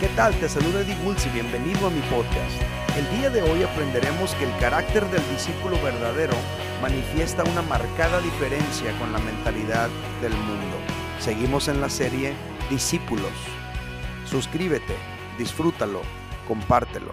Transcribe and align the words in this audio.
¿Qué 0.00 0.08
tal? 0.16 0.34
Te 0.38 0.48
saluda 0.48 0.80
Eddie 0.82 0.96
Woods 1.04 1.26
y 1.26 1.30
bienvenido 1.30 1.86
a 1.86 1.90
mi 1.90 2.00
podcast. 2.02 2.60
El 2.96 3.18
día 3.18 3.30
de 3.30 3.42
hoy 3.42 3.62
aprenderemos 3.62 4.34
que 4.34 4.44
el 4.44 4.58
carácter 4.58 5.04
del 5.06 5.26
discípulo 5.30 5.80
verdadero 5.82 6.34
manifiesta 6.82 7.44
una 7.44 7.62
marcada 7.62 8.20
diferencia 8.20 8.92
con 8.98 9.12
la 9.12 9.18
mentalidad 9.18 9.88
del 10.20 10.32
mundo. 10.32 10.76
Seguimos 11.20 11.68
en 11.68 11.80
la 11.80 11.88
serie 11.88 12.34
Discípulos. 12.68 13.32
Suscríbete, 14.26 14.94
disfrútalo, 15.38 16.02
compártelo. 16.46 17.12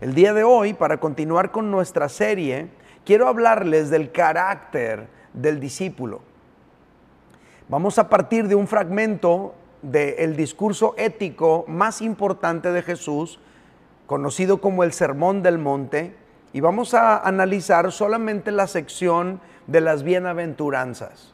El 0.00 0.14
día 0.14 0.32
de 0.32 0.42
hoy, 0.42 0.72
para 0.72 0.98
continuar 0.98 1.50
con 1.50 1.70
nuestra 1.70 2.08
serie, 2.08 2.70
quiero 3.04 3.28
hablarles 3.28 3.90
del 3.90 4.10
carácter 4.10 5.08
del 5.34 5.60
discípulo. 5.60 6.29
Vamos 7.70 8.00
a 8.00 8.08
partir 8.08 8.48
de 8.48 8.56
un 8.56 8.66
fragmento 8.66 9.54
del 9.80 10.34
discurso 10.36 10.94
ético 10.98 11.64
más 11.68 12.02
importante 12.02 12.72
de 12.72 12.82
Jesús, 12.82 13.38
conocido 14.06 14.60
como 14.60 14.82
el 14.82 14.92
Sermón 14.92 15.44
del 15.44 15.58
Monte, 15.58 16.16
y 16.52 16.58
vamos 16.58 16.94
a 16.94 17.16
analizar 17.16 17.92
solamente 17.92 18.50
la 18.50 18.66
sección 18.66 19.40
de 19.68 19.80
las 19.80 20.02
bienaventuranzas. 20.02 21.32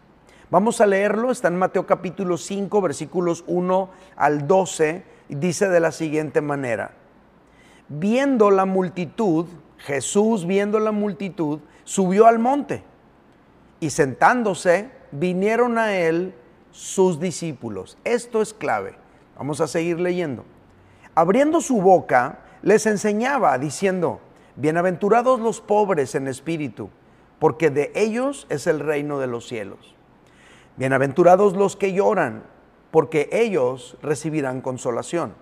Vamos 0.51 0.83
a 0.83 0.87
leerlo, 0.87 1.31
está 1.31 1.49
en 1.49 1.57
Mateo 1.57 1.87
capítulo 1.87 2.37
5, 2.37 2.83
versículos 2.83 3.43
1 3.47 3.89
al 4.17 4.47
12, 4.47 5.05
y 5.31 5.35
dice 5.37 5.71
de 5.71 5.81
la 5.81 5.91
siguiente 5.91 6.43
manera 6.43 6.93
viendo 7.89 8.51
la 8.51 8.65
multitud, 8.65 9.47
Jesús 9.79 10.47
viendo 10.47 10.81
la 10.81 10.93
multitud, 10.93 11.61
subió 11.85 12.27
al 12.27 12.39
monte 12.39 12.83
y 13.81 13.91
sentándose 13.91 14.91
vinieron 15.19 15.79
a 15.79 15.97
él 15.97 16.35
sus 16.71 17.19
discípulos. 17.21 17.97
Esto 18.05 18.43
es 18.43 18.53
clave. 18.53 18.97
Vamos 19.37 19.61
a 19.61 19.67
seguir 19.67 20.01
leyendo. 20.01 20.45
Abriendo 21.15 21.61
su 21.61 21.81
boca, 21.81 22.41
les 22.63 22.87
enseñaba 22.87 23.57
diciendo, 23.59 24.21
bienaventurados 24.57 25.41
los 25.41 25.61
pobres 25.61 26.15
en 26.15 26.29
espíritu, 26.29 26.91
porque 27.39 27.71
de 27.71 27.93
ellos 27.95 28.47
es 28.51 28.67
el 28.67 28.81
reino 28.81 29.19
de 29.19 29.27
los 29.27 29.47
cielos. 29.47 29.95
Bienaventurados 30.77 31.57
los 31.57 31.77
que 31.77 31.93
lloran, 31.93 32.45
porque 32.91 33.29
ellos 33.33 33.97
recibirán 34.03 34.61
consolación. 34.61 35.35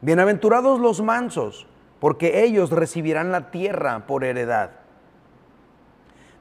Bienaventurados 0.00 0.80
los 0.80 1.00
mansos, 1.02 1.66
porque 2.00 2.44
ellos 2.44 2.70
recibirán 2.70 3.32
la 3.32 3.50
tierra 3.50 4.06
por 4.06 4.24
heredad. 4.24 4.83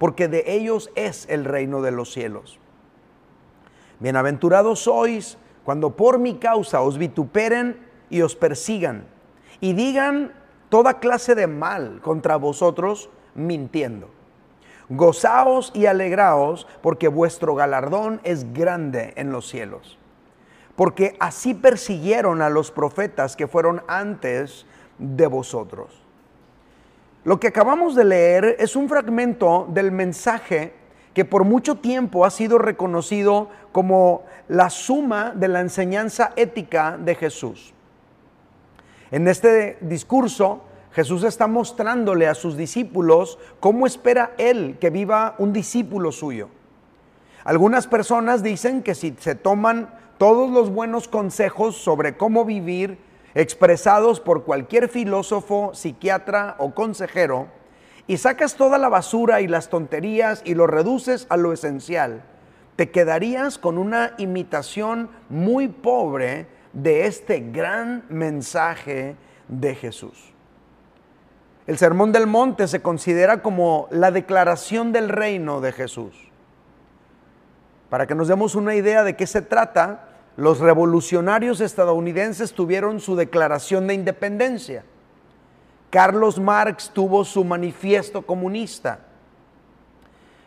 porque 0.00 0.28
de 0.28 0.44
ellos 0.46 0.90
es 0.94 1.26
el 1.28 1.44
reino 1.44 1.82
de 1.82 1.90
los 1.90 2.10
cielos. 2.10 2.58
Bienaventurados 3.98 4.80
sois 4.80 5.36
cuando 5.62 5.94
por 5.94 6.18
mi 6.18 6.38
causa 6.38 6.80
os 6.80 6.96
vituperen 6.96 7.86
y 8.08 8.22
os 8.22 8.34
persigan 8.34 9.04
y 9.60 9.74
digan 9.74 10.32
toda 10.70 11.00
clase 11.00 11.34
de 11.34 11.46
mal 11.46 12.00
contra 12.00 12.36
vosotros 12.36 13.10
mintiendo. 13.34 14.08
Gozaos 14.88 15.70
y 15.74 15.84
alegraos 15.84 16.66
porque 16.80 17.08
vuestro 17.08 17.54
galardón 17.54 18.22
es 18.24 18.54
grande 18.54 19.12
en 19.16 19.32
los 19.32 19.48
cielos 19.48 20.00
porque 20.76 21.14
así 21.20 21.52
persiguieron 21.52 22.40
a 22.40 22.48
los 22.48 22.70
profetas 22.70 23.36
que 23.36 23.46
fueron 23.46 23.82
antes 23.86 24.64
de 24.96 25.26
vosotros. 25.26 26.02
Lo 27.22 27.38
que 27.38 27.48
acabamos 27.48 27.94
de 27.94 28.04
leer 28.04 28.56
es 28.58 28.76
un 28.76 28.88
fragmento 28.88 29.66
del 29.70 29.92
mensaje 29.92 30.72
que 31.12 31.24
por 31.24 31.44
mucho 31.44 31.74
tiempo 31.76 32.24
ha 32.24 32.30
sido 32.30 32.56
reconocido 32.56 33.48
como 33.72 34.24
la 34.48 34.70
suma 34.70 35.32
de 35.34 35.48
la 35.48 35.60
enseñanza 35.60 36.32
ética 36.36 36.96
de 36.98 37.14
Jesús. 37.14 37.74
En 39.10 39.28
este 39.28 39.76
discurso, 39.82 40.62
Jesús 40.92 41.24
está 41.24 41.46
mostrándole 41.46 42.26
a 42.26 42.34
sus 42.34 42.56
discípulos 42.56 43.38
cómo 43.60 43.86
espera 43.86 44.32
Él 44.38 44.78
que 44.80 44.90
viva 44.90 45.34
un 45.38 45.52
discípulo 45.52 46.12
suyo. 46.12 46.48
Algunas 47.44 47.86
personas 47.86 48.42
dicen 48.42 48.82
que 48.82 48.94
si 48.94 49.14
se 49.18 49.34
toman 49.34 49.90
todos 50.16 50.50
los 50.50 50.70
buenos 50.70 51.06
consejos 51.08 51.76
sobre 51.76 52.16
cómo 52.16 52.44
vivir 52.44 52.98
expresados 53.34 54.20
por 54.20 54.44
cualquier 54.44 54.88
filósofo, 54.88 55.72
psiquiatra 55.74 56.56
o 56.58 56.74
consejero 56.74 57.48
y 58.06 58.16
sacas 58.16 58.56
toda 58.56 58.78
la 58.78 58.88
basura 58.88 59.40
y 59.40 59.46
las 59.46 59.68
tonterías 59.68 60.42
y 60.44 60.54
lo 60.54 60.66
reduces 60.66 61.26
a 61.28 61.36
lo 61.36 61.52
esencial, 61.52 62.24
te 62.76 62.90
quedarías 62.90 63.58
con 63.58 63.78
una 63.78 64.14
imitación 64.18 65.10
muy 65.28 65.68
pobre 65.68 66.48
de 66.72 67.06
este 67.06 67.40
gran 67.40 68.04
mensaje 68.08 69.16
de 69.48 69.74
Jesús. 69.74 70.32
El 71.66 71.78
Sermón 71.78 72.10
del 72.10 72.26
Monte 72.26 72.66
se 72.66 72.82
considera 72.82 73.42
como 73.42 73.86
la 73.92 74.10
declaración 74.10 74.90
del 74.92 75.08
reino 75.08 75.60
de 75.60 75.70
Jesús. 75.70 76.30
Para 77.90 78.06
que 78.08 78.16
nos 78.16 78.26
demos 78.26 78.56
una 78.56 78.74
idea 78.74 79.04
de 79.04 79.14
qué 79.14 79.26
se 79.26 79.42
trata, 79.42 80.08
los 80.40 80.58
revolucionarios 80.58 81.60
estadounidenses 81.60 82.54
tuvieron 82.54 82.98
su 83.00 83.14
declaración 83.14 83.86
de 83.86 83.92
independencia. 83.92 84.84
Carlos 85.90 86.40
Marx 86.40 86.90
tuvo 86.94 87.26
su 87.26 87.44
manifiesto 87.44 88.22
comunista. 88.22 89.00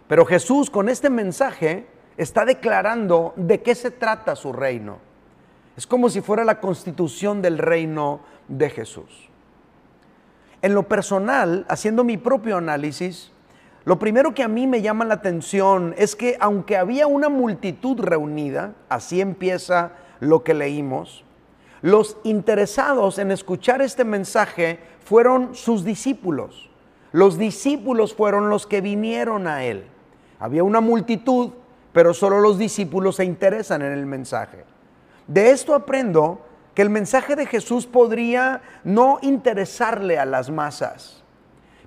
Pero 0.08 0.26
Jesús 0.26 0.72
con 0.72 0.90
este 0.90 1.12
mensaje 1.12 1.86
está 2.18 2.44
declarando 2.44 3.34
de 3.36 3.62
qué 3.62 3.76
se 3.76 3.92
trata 3.92 4.36
su 4.36 4.52
reino. 4.52 4.98
Es 5.78 5.86
como 5.86 6.10
si 6.10 6.22
fuera 6.22 6.44
la 6.44 6.60
constitución 6.60 7.44
del 7.44 7.60
reino 7.60 8.22
de 8.48 8.72
Jesús. 8.72 9.30
En 10.64 10.74
lo 10.74 10.88
personal, 10.88 11.68
haciendo 11.70 12.04
mi 12.04 12.18
propio 12.18 12.58
análisis, 12.58 13.32
lo 13.86 14.00
primero 14.00 14.34
que 14.34 14.44
a 14.44 14.48
mí 14.48 14.66
me 14.66 14.82
llama 14.82 15.04
la 15.04 15.16
atención 15.16 15.94
es 15.98 16.16
que 16.16 16.38
aunque 16.40 16.78
había 16.78 17.08
una 17.08 17.28
multitud 17.28 18.00
reunida, 18.00 18.74
así 18.88 19.20
empieza 19.20 19.92
lo 20.22 20.44
que 20.44 20.54
leímos, 20.54 21.26
los 21.82 22.16
interesados 22.24 23.20
en 23.20 23.32
escuchar 23.32 23.82
este 23.82 24.06
mensaje 24.06 24.80
fueron 25.04 25.54
sus 25.54 25.84
discípulos. 25.84 26.70
Los 27.12 27.38
discípulos 27.38 28.14
fueron 28.16 28.50
los 28.50 28.66
que 28.66 28.80
vinieron 28.80 29.48
a 29.48 29.66
él. 29.66 29.84
Había 30.40 30.64
una 30.64 30.80
multitud, 30.80 31.52
pero 31.92 32.14
solo 32.14 32.40
los 32.40 32.58
discípulos 32.58 33.18
se 33.18 33.26
interesan 33.26 33.82
en 33.82 33.92
el 33.92 34.06
mensaje. 34.06 34.64
De 35.28 35.52
esto 35.52 35.76
aprendo 35.76 36.46
que 36.74 36.82
el 36.82 36.90
mensaje 36.90 37.36
de 37.36 37.46
Jesús 37.46 37.86
podría 37.86 38.62
no 38.86 39.20
interesarle 39.22 40.18
a 40.18 40.26
las 40.26 40.50
masas, 40.50 41.22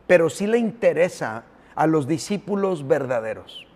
pero 0.07 0.29
sí 0.29 0.47
le 0.47 0.59
interesa 0.59 1.45
a 1.77 1.87
los 1.87 2.09
discípulos 2.09 2.89
verdaderos. 2.89 3.67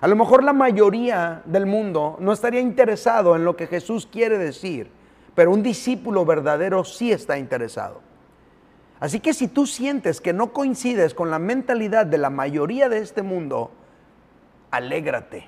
A 0.00 0.08
lo 0.08 0.16
mejor 0.16 0.42
la 0.42 0.54
mayoría 0.54 1.42
del 1.44 1.66
mundo 1.66 2.16
no 2.20 2.32
estaría 2.32 2.60
interesado 2.60 3.36
en 3.36 3.44
lo 3.44 3.56
que 3.56 3.66
Jesús 3.66 4.08
quiere 4.10 4.38
decir, 4.38 4.90
pero 5.34 5.50
un 5.50 5.62
discípulo 5.62 6.24
verdadero 6.24 6.84
sí 6.84 7.12
está 7.12 7.36
interesado. 7.36 8.00
Así 8.98 9.20
que 9.20 9.34
si 9.34 9.48
tú 9.48 9.66
sientes 9.66 10.20
que 10.20 10.32
no 10.32 10.52
coincides 10.52 11.14
con 11.14 11.30
la 11.30 11.38
mentalidad 11.38 12.06
de 12.06 12.18
la 12.18 12.30
mayoría 12.30 12.88
de 12.88 12.98
este 12.98 13.22
mundo, 13.22 13.72
alégrate, 14.70 15.46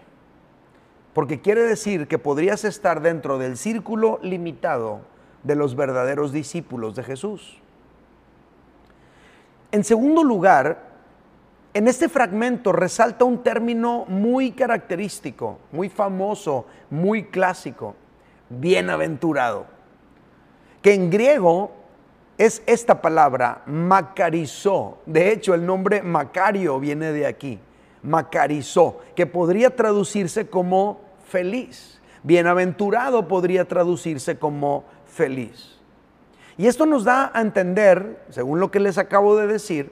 porque 1.15 1.41
quiere 1.41 1.63
decir 1.63 2.09
que 2.09 2.19
podrías 2.19 2.65
estar 2.65 3.01
dentro 3.01 3.39
del 3.39 3.57
círculo 3.57 4.19
limitado 4.23 5.01
de 5.43 5.57
los 5.57 5.77
verdaderos 5.77 6.33
discípulos 6.33 6.95
de 6.95 7.05
Jesús. 7.05 7.59
En 9.71 9.85
segundo 9.85 10.23
lugar, 10.25 10.92
en 11.75 11.89
este 11.89 12.09
fragmento 12.09 12.73
resalta 12.73 13.25
un 13.25 13.43
término 13.43 14.05
muy 14.07 14.53
característico, 14.53 15.59
muy 15.73 15.89
famoso, 15.89 16.67
muy 16.91 17.25
clásico, 17.25 17.95
bienaventurado, 18.51 19.67
que 20.83 20.93
en 20.95 21.11
griego 21.11 21.73
es 22.37 22.63
esta 22.67 23.01
palabra, 23.01 23.63
macarizó. 23.67 24.99
De 25.07 25.33
hecho, 25.33 25.55
el 25.55 25.65
nombre 25.65 26.03
Macario 26.03 26.79
viene 26.79 27.13
de 27.13 27.27
aquí, 27.27 27.59
macarizó, 28.03 29.01
que 29.15 29.27
podría 29.27 29.75
traducirse 29.75 30.49
como 30.49 31.01
feliz. 31.27 32.01
Bienaventurado 32.23 33.29
podría 33.29 33.67
traducirse 33.67 34.39
como 34.39 34.85
feliz. 35.07 35.79
Y 36.59 36.67
esto 36.67 36.85
nos 36.85 37.05
da 37.05 37.31
a 37.35 37.41
entender, 37.41 38.25
según 38.29 38.61
lo 38.61 38.71
que 38.71 38.81
les 38.81 38.99
acabo 38.99 39.37
de 39.37 39.47
decir, 39.47 39.91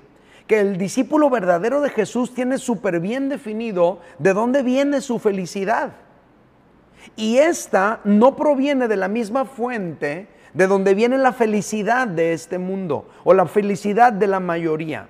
que 0.51 0.59
el 0.59 0.79
discípulo 0.79 1.31
verdadero 1.31 1.81
de 1.81 1.91
Jesús 1.91 2.35
tiene 2.35 2.59
súper 2.59 2.99
bien 2.99 3.29
definido 3.29 4.01
de 4.19 4.35
dónde 4.35 4.65
viene 4.65 5.01
su 5.01 5.21
felicidad. 5.21 5.93
Y 7.15 7.37
esta 7.37 8.01
no 8.03 8.35
proviene 8.35 8.89
de 8.89 8.97
la 8.97 9.07
misma 9.07 9.45
fuente 9.45 10.27
de 10.53 10.67
donde 10.67 10.95
viene 10.95 11.19
la 11.19 11.33
felicidad 11.33 12.09
de 12.09 12.33
este 12.33 12.59
mundo 12.59 13.07
o 13.23 13.33
la 13.33 13.47
felicidad 13.47 14.13
de 14.13 14.27
la 14.27 14.41
mayoría. 14.41 15.07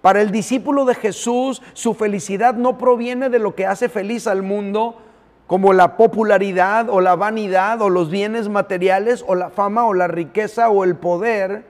Para 0.00 0.22
el 0.22 0.30
discípulo 0.30 0.86
de 0.86 0.94
Jesús, 0.94 1.60
su 1.74 1.92
felicidad 1.92 2.54
no 2.54 2.78
proviene 2.78 3.28
de 3.28 3.38
lo 3.38 3.54
que 3.54 3.66
hace 3.66 3.90
feliz 3.90 4.26
al 4.26 4.42
mundo, 4.42 4.96
como 5.46 5.74
la 5.74 5.98
popularidad 5.98 6.88
o 6.88 7.02
la 7.02 7.16
vanidad 7.16 7.82
o 7.82 7.90
los 7.90 8.08
bienes 8.08 8.48
materiales 8.48 9.22
o 9.28 9.34
la 9.34 9.50
fama 9.50 9.84
o 9.84 9.92
la 9.92 10.08
riqueza 10.08 10.70
o 10.70 10.84
el 10.84 10.96
poder. 10.96 11.69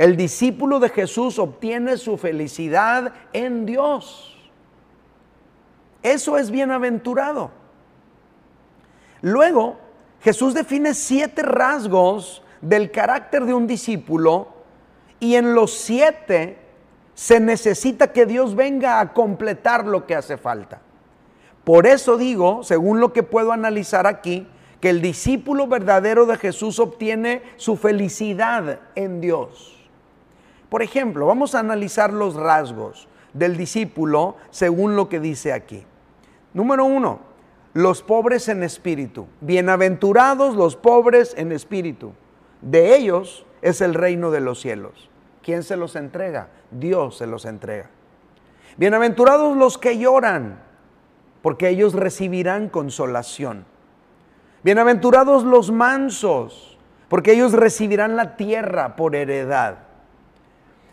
El 0.00 0.16
discípulo 0.16 0.80
de 0.80 0.88
Jesús 0.88 1.38
obtiene 1.38 1.98
su 1.98 2.16
felicidad 2.16 3.12
en 3.34 3.66
Dios. 3.66 4.34
Eso 6.02 6.38
es 6.38 6.50
bienaventurado. 6.50 7.50
Luego, 9.20 9.76
Jesús 10.22 10.54
define 10.54 10.94
siete 10.94 11.42
rasgos 11.42 12.42
del 12.62 12.90
carácter 12.90 13.44
de 13.44 13.52
un 13.52 13.66
discípulo 13.66 14.48
y 15.18 15.34
en 15.34 15.52
los 15.52 15.74
siete 15.74 16.56
se 17.12 17.38
necesita 17.38 18.10
que 18.10 18.24
Dios 18.24 18.56
venga 18.56 19.00
a 19.00 19.12
completar 19.12 19.84
lo 19.84 20.06
que 20.06 20.16
hace 20.16 20.38
falta. 20.38 20.80
Por 21.62 21.86
eso 21.86 22.16
digo, 22.16 22.62
según 22.62 23.00
lo 23.00 23.12
que 23.12 23.22
puedo 23.22 23.52
analizar 23.52 24.06
aquí, 24.06 24.48
que 24.80 24.88
el 24.88 25.02
discípulo 25.02 25.66
verdadero 25.66 26.24
de 26.24 26.38
Jesús 26.38 26.78
obtiene 26.78 27.42
su 27.58 27.76
felicidad 27.76 28.80
en 28.94 29.20
Dios. 29.20 29.76
Por 30.70 30.82
ejemplo, 30.82 31.26
vamos 31.26 31.54
a 31.54 31.58
analizar 31.58 32.12
los 32.12 32.34
rasgos 32.36 33.08
del 33.34 33.56
discípulo 33.56 34.36
según 34.50 34.96
lo 34.96 35.08
que 35.08 35.20
dice 35.20 35.52
aquí. 35.52 35.84
Número 36.54 36.84
uno, 36.84 37.20
los 37.74 38.02
pobres 38.02 38.48
en 38.48 38.62
espíritu. 38.62 39.26
Bienaventurados 39.40 40.54
los 40.54 40.76
pobres 40.76 41.34
en 41.36 41.52
espíritu. 41.52 42.12
De 42.62 42.96
ellos 42.96 43.44
es 43.62 43.80
el 43.80 43.94
reino 43.94 44.30
de 44.30 44.40
los 44.40 44.60
cielos. 44.60 45.10
¿Quién 45.42 45.64
se 45.64 45.76
los 45.76 45.96
entrega? 45.96 46.48
Dios 46.70 47.18
se 47.18 47.26
los 47.26 47.44
entrega. 47.46 47.90
Bienaventurados 48.76 49.56
los 49.56 49.76
que 49.76 49.98
lloran, 49.98 50.60
porque 51.42 51.68
ellos 51.68 51.94
recibirán 51.94 52.68
consolación. 52.68 53.64
Bienaventurados 54.62 55.42
los 55.42 55.72
mansos, 55.72 56.78
porque 57.08 57.32
ellos 57.32 57.52
recibirán 57.52 58.14
la 58.14 58.36
tierra 58.36 58.94
por 58.94 59.16
heredad. 59.16 59.89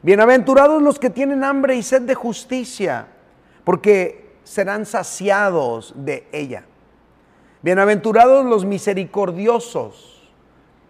Bienaventurados 0.03 0.81
los 0.81 0.99
que 0.99 1.09
tienen 1.09 1.43
hambre 1.43 1.75
y 1.75 1.83
sed 1.83 2.03
de 2.03 2.15
justicia, 2.15 3.07
porque 3.63 4.35
serán 4.43 4.85
saciados 4.85 5.93
de 5.95 6.27
ella. 6.31 6.63
Bienaventurados 7.63 8.45
los 8.45 8.63
misericordiosos, 8.63 10.31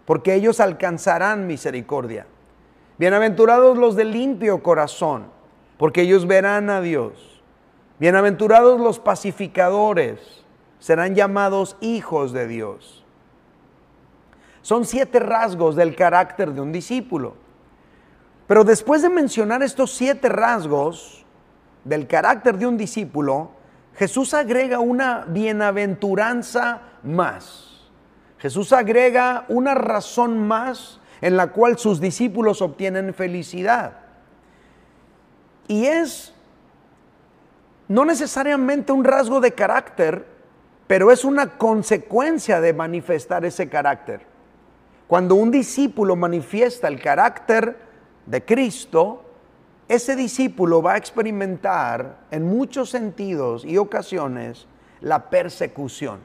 porque 0.04 0.34
ellos 0.34 0.60
alcanzarán 0.60 1.46
misericordia. 1.46 2.26
Bienaventurados 2.98 3.78
los 3.78 3.96
de 3.96 4.04
limpio 4.04 4.62
corazón, 4.62 5.26
porque 5.78 6.02
ellos 6.02 6.26
verán 6.26 6.68
a 6.68 6.80
Dios. 6.82 7.42
Bienaventurados 7.98 8.78
los 8.78 8.98
pacificadores, 8.98 10.44
serán 10.78 11.14
llamados 11.14 11.76
hijos 11.80 12.32
de 12.32 12.46
Dios. 12.46 13.04
Son 14.62 14.84
siete 14.84 15.18
rasgos 15.18 15.76
del 15.76 15.96
carácter 15.96 16.52
de 16.52 16.60
un 16.60 16.72
discípulo. 16.72 17.47
Pero 18.48 18.64
después 18.64 19.02
de 19.02 19.10
mencionar 19.10 19.62
estos 19.62 19.92
siete 19.92 20.30
rasgos 20.30 21.24
del 21.84 22.06
carácter 22.06 22.56
de 22.56 22.66
un 22.66 22.78
discípulo, 22.78 23.50
Jesús 23.94 24.32
agrega 24.32 24.80
una 24.80 25.26
bienaventuranza 25.28 26.80
más. 27.02 27.90
Jesús 28.38 28.72
agrega 28.72 29.44
una 29.48 29.74
razón 29.74 30.48
más 30.48 30.98
en 31.20 31.36
la 31.36 31.48
cual 31.48 31.78
sus 31.78 32.00
discípulos 32.00 32.62
obtienen 32.62 33.12
felicidad. 33.12 33.98
Y 35.66 35.84
es 35.84 36.32
no 37.86 38.06
necesariamente 38.06 38.92
un 38.92 39.04
rasgo 39.04 39.40
de 39.40 39.52
carácter, 39.52 40.24
pero 40.86 41.12
es 41.12 41.22
una 41.22 41.58
consecuencia 41.58 42.62
de 42.62 42.72
manifestar 42.72 43.44
ese 43.44 43.68
carácter. 43.68 44.22
Cuando 45.06 45.34
un 45.34 45.50
discípulo 45.50 46.16
manifiesta 46.16 46.88
el 46.88 47.00
carácter 47.02 47.87
de 48.28 48.44
Cristo, 48.44 49.22
ese 49.88 50.14
discípulo 50.14 50.82
va 50.82 50.94
a 50.94 50.96
experimentar 50.98 52.18
en 52.30 52.46
muchos 52.46 52.90
sentidos 52.90 53.64
y 53.64 53.78
ocasiones 53.78 54.66
la 55.00 55.30
persecución. 55.30 56.20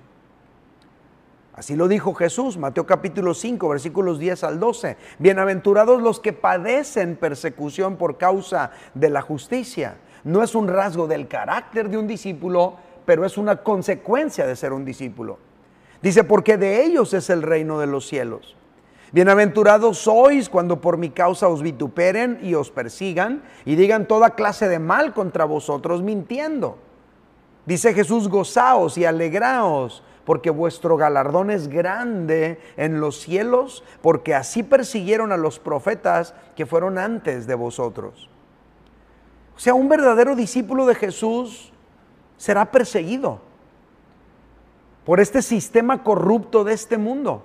Así 1.53 1.75
lo 1.75 1.87
dijo 1.87 2.13
Jesús, 2.13 2.57
Mateo 2.57 2.85
capítulo 2.85 3.33
5, 3.33 3.69
versículos 3.69 4.19
10 4.19 4.43
al 4.43 4.59
12. 4.59 4.97
Bienaventurados 5.19 6.01
los 6.01 6.19
que 6.19 6.33
padecen 6.33 7.15
persecución 7.15 7.95
por 7.95 8.17
causa 8.17 8.71
de 8.95 9.09
la 9.09 9.21
justicia. 9.21 9.97
No 10.25 10.43
es 10.43 10.55
un 10.55 10.67
rasgo 10.67 11.07
del 11.07 11.27
carácter 11.27 11.89
de 11.89 11.97
un 11.97 12.07
discípulo, 12.07 12.75
pero 13.05 13.23
es 13.23 13.37
una 13.37 13.57
consecuencia 13.57 14.45
de 14.45 14.55
ser 14.55 14.73
un 14.73 14.83
discípulo. 14.83 15.37
Dice, 16.01 16.25
porque 16.25 16.57
de 16.57 16.83
ellos 16.83 17.13
es 17.13 17.29
el 17.29 17.43
reino 17.43 17.79
de 17.79 17.87
los 17.87 18.07
cielos. 18.07 18.57
Bienaventurados 19.13 19.99
sois 19.99 20.49
cuando 20.49 20.81
por 20.81 20.97
mi 20.97 21.11
causa 21.11 21.47
os 21.47 21.61
vituperen 21.61 22.39
y 22.41 22.55
os 22.55 22.71
persigan 22.71 23.43
y 23.63 23.75
digan 23.75 24.07
toda 24.07 24.31
clase 24.31 24.67
de 24.67 24.79
mal 24.79 25.13
contra 25.13 25.45
vosotros 25.45 26.01
mintiendo. 26.01 26.79
Dice 27.67 27.93
Jesús, 27.93 28.27
gozaos 28.27 28.97
y 28.97 29.05
alegraos 29.05 30.03
porque 30.25 30.49
vuestro 30.49 30.97
galardón 30.97 31.51
es 31.51 31.67
grande 31.67 32.59
en 32.75 32.99
los 32.99 33.19
cielos, 33.19 33.83
porque 34.01 34.33
así 34.33 34.63
persiguieron 34.63 35.31
a 35.31 35.37
los 35.37 35.59
profetas 35.59 36.33
que 36.55 36.65
fueron 36.65 36.97
antes 36.97 37.45
de 37.45 37.53
vosotros. 37.53 38.29
O 39.55 39.59
sea, 39.59 39.75
un 39.75 39.89
verdadero 39.89 40.35
discípulo 40.35 40.87
de 40.87 40.95
Jesús 40.95 41.71
será 42.37 42.71
perseguido 42.71 43.41
por 45.05 45.19
este 45.19 45.43
sistema 45.43 46.03
corrupto 46.03 46.63
de 46.63 46.73
este 46.73 46.97
mundo. 46.97 47.43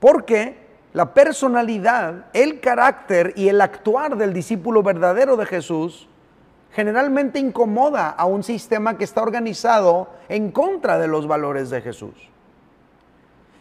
Porque 0.00 0.56
la 0.92 1.12
personalidad, 1.12 2.26
el 2.32 2.60
carácter 2.60 3.32
y 3.36 3.48
el 3.48 3.60
actuar 3.60 4.16
del 4.16 4.32
discípulo 4.32 4.82
verdadero 4.82 5.36
de 5.36 5.46
Jesús 5.46 6.08
generalmente 6.72 7.38
incomoda 7.38 8.10
a 8.10 8.26
un 8.26 8.42
sistema 8.42 8.96
que 8.96 9.04
está 9.04 9.22
organizado 9.22 10.08
en 10.28 10.50
contra 10.50 10.98
de 10.98 11.08
los 11.08 11.26
valores 11.26 11.70
de 11.70 11.80
Jesús. 11.80 12.14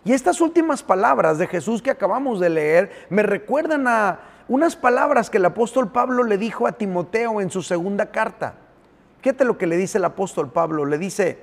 Y 0.03 0.13
estas 0.13 0.39
últimas 0.39 0.84
palabras 0.84 1.38
de 1.38 1.48
Jesús 1.48 1.82
que 1.82 1.91
acabamos 1.91 2.39
de 2.39 2.50
leer 2.50 2.91
me 3.10 3.24
recuerdan 3.24 3.88
a 3.88 4.20
unas 4.48 4.75
palabras 4.75 5.29
que 5.29 5.38
el 5.38 5.46
apóstol 5.46 5.91
Pablo 5.91 6.24
le 6.24 6.38
dijo 6.38 6.67
a 6.67 6.74
Timoteo 6.74 7.41
en 7.41 7.51
su 7.51 7.62
segunda 7.62 8.12
carta. 8.12 8.56
Fíjate 9.22 9.44
lo 9.44 9.58
que 9.58 9.67
le 9.67 9.75
dice 9.75 9.98
el 9.98 10.06
apóstol 10.06 10.50
Pablo. 10.51 10.86
Le 10.86 10.98
dice 10.98 11.39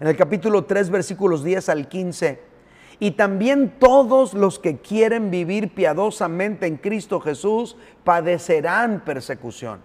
en 0.00 0.08
el 0.08 0.16
capítulo 0.16 0.64
3, 0.64 0.90
versículos 0.90 1.42
10 1.42 1.68
al 1.70 1.88
15. 1.88 2.47
Y 3.00 3.12
también 3.12 3.74
todos 3.78 4.34
los 4.34 4.58
que 4.58 4.78
quieren 4.78 5.30
vivir 5.30 5.72
piadosamente 5.72 6.66
en 6.66 6.76
Cristo 6.76 7.20
Jesús 7.20 7.76
padecerán 8.02 9.02
persecución. 9.04 9.80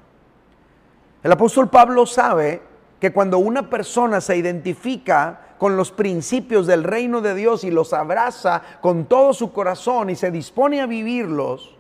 El 1.22 1.32
apóstol 1.32 1.70
Pablo 1.70 2.06
sabe 2.06 2.62
que 3.00 3.14
cuando 3.14 3.38
una 3.38 3.70
persona 3.70 4.20
se 4.20 4.36
identifica 4.36 5.56
con 5.60 5.78
los 5.78 5.92
principios 5.92 6.68
del 6.68 6.84
reino 6.84 7.22
de 7.22 7.36
Dios 7.36 7.64
y 7.64 7.72
los 7.72 7.94
abraza 7.94 8.62
con 8.82 9.06
todo 9.06 9.34
su 9.34 9.54
corazón 9.54 10.10
y 10.10 10.16
se 10.16 10.32
dispone 10.32 10.82
a 10.82 10.88
vivirlos, 10.88 11.76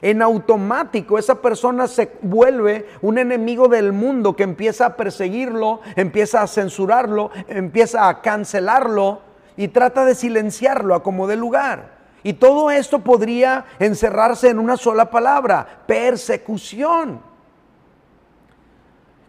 en 0.00 0.22
automático 0.22 1.18
esa 1.18 1.42
persona 1.42 1.86
se 1.86 2.12
vuelve 2.22 2.88
un 3.02 3.18
enemigo 3.18 3.68
del 3.68 3.92
mundo 3.92 4.36
que 4.36 4.44
empieza 4.44 4.86
a 4.86 4.96
perseguirlo, 4.96 5.80
empieza 5.96 6.42
a 6.42 6.46
censurarlo, 6.46 7.30
empieza 7.48 8.08
a 8.08 8.22
cancelarlo 8.22 9.27
y 9.58 9.66
trata 9.66 10.04
de 10.04 10.14
silenciarlo 10.14 10.94
a 10.94 11.02
como 11.02 11.26
de 11.26 11.36
lugar. 11.36 11.98
Y 12.22 12.34
todo 12.34 12.70
esto 12.70 13.00
podría 13.00 13.64
encerrarse 13.80 14.48
en 14.50 14.60
una 14.60 14.76
sola 14.76 15.10
palabra, 15.10 15.82
persecución. 15.84 17.20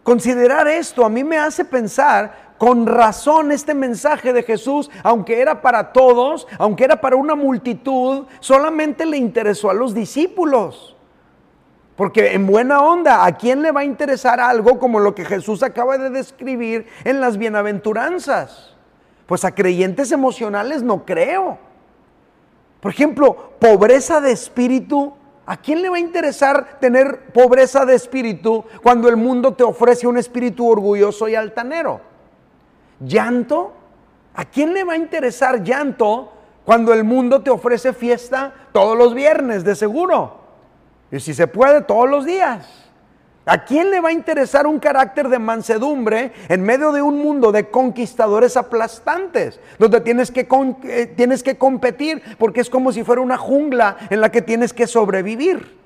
Considerar 0.04 0.68
esto 0.68 1.04
a 1.04 1.08
mí 1.08 1.24
me 1.24 1.36
hace 1.36 1.64
pensar 1.64 2.54
con 2.58 2.86
razón 2.86 3.50
este 3.50 3.74
mensaje 3.74 4.32
de 4.32 4.44
Jesús, 4.44 4.88
aunque 5.02 5.40
era 5.40 5.60
para 5.62 5.92
todos, 5.92 6.46
aunque 6.58 6.84
era 6.84 7.00
para 7.00 7.16
una 7.16 7.34
multitud, 7.34 8.26
solamente 8.38 9.06
le 9.06 9.16
interesó 9.16 9.68
a 9.68 9.74
los 9.74 9.94
discípulos. 9.94 10.96
Porque 11.96 12.34
en 12.34 12.46
buena 12.46 12.80
onda, 12.82 13.26
¿a 13.26 13.36
quién 13.36 13.62
le 13.62 13.72
va 13.72 13.80
a 13.80 13.84
interesar 13.84 14.38
algo 14.38 14.78
como 14.78 15.00
lo 15.00 15.12
que 15.12 15.24
Jesús 15.24 15.64
acaba 15.64 15.98
de 15.98 16.10
describir 16.10 16.86
en 17.02 17.20
las 17.20 17.36
bienaventuranzas? 17.36 18.76
Pues 19.30 19.44
a 19.44 19.54
creyentes 19.54 20.10
emocionales 20.10 20.82
no 20.82 21.04
creo. 21.06 21.56
Por 22.80 22.90
ejemplo, 22.90 23.52
pobreza 23.60 24.20
de 24.20 24.32
espíritu. 24.32 25.12
¿A 25.46 25.56
quién 25.56 25.82
le 25.82 25.88
va 25.88 25.98
a 25.98 26.00
interesar 26.00 26.80
tener 26.80 27.26
pobreza 27.32 27.86
de 27.86 27.94
espíritu 27.94 28.64
cuando 28.82 29.08
el 29.08 29.16
mundo 29.16 29.54
te 29.54 29.62
ofrece 29.62 30.08
un 30.08 30.18
espíritu 30.18 30.68
orgulloso 30.68 31.28
y 31.28 31.36
altanero? 31.36 32.00
¿Llanto? 32.98 33.72
¿A 34.34 34.46
quién 34.46 34.74
le 34.74 34.82
va 34.82 34.94
a 34.94 34.96
interesar 34.96 35.62
llanto 35.62 36.32
cuando 36.64 36.92
el 36.92 37.04
mundo 37.04 37.40
te 37.40 37.50
ofrece 37.50 37.92
fiesta 37.92 38.52
todos 38.72 38.98
los 38.98 39.14
viernes, 39.14 39.62
de 39.62 39.76
seguro? 39.76 40.40
Y 41.12 41.20
si 41.20 41.34
se 41.34 41.46
puede, 41.46 41.82
todos 41.82 42.10
los 42.10 42.24
días. 42.24 42.89
¿A 43.46 43.64
quién 43.64 43.90
le 43.90 44.00
va 44.00 44.10
a 44.10 44.12
interesar 44.12 44.66
un 44.66 44.78
carácter 44.78 45.28
de 45.28 45.38
mansedumbre 45.38 46.32
en 46.48 46.62
medio 46.62 46.92
de 46.92 47.00
un 47.00 47.18
mundo 47.18 47.52
de 47.52 47.70
conquistadores 47.70 48.56
aplastantes, 48.56 49.58
donde 49.78 50.02
tienes 50.02 50.30
que, 50.30 50.46
eh, 50.84 51.06
tienes 51.16 51.42
que 51.42 51.56
competir 51.56 52.22
porque 52.38 52.60
es 52.60 52.68
como 52.68 52.92
si 52.92 53.02
fuera 53.02 53.22
una 53.22 53.38
jungla 53.38 53.96
en 54.10 54.20
la 54.20 54.30
que 54.30 54.42
tienes 54.42 54.74
que 54.74 54.86
sobrevivir? 54.86 55.80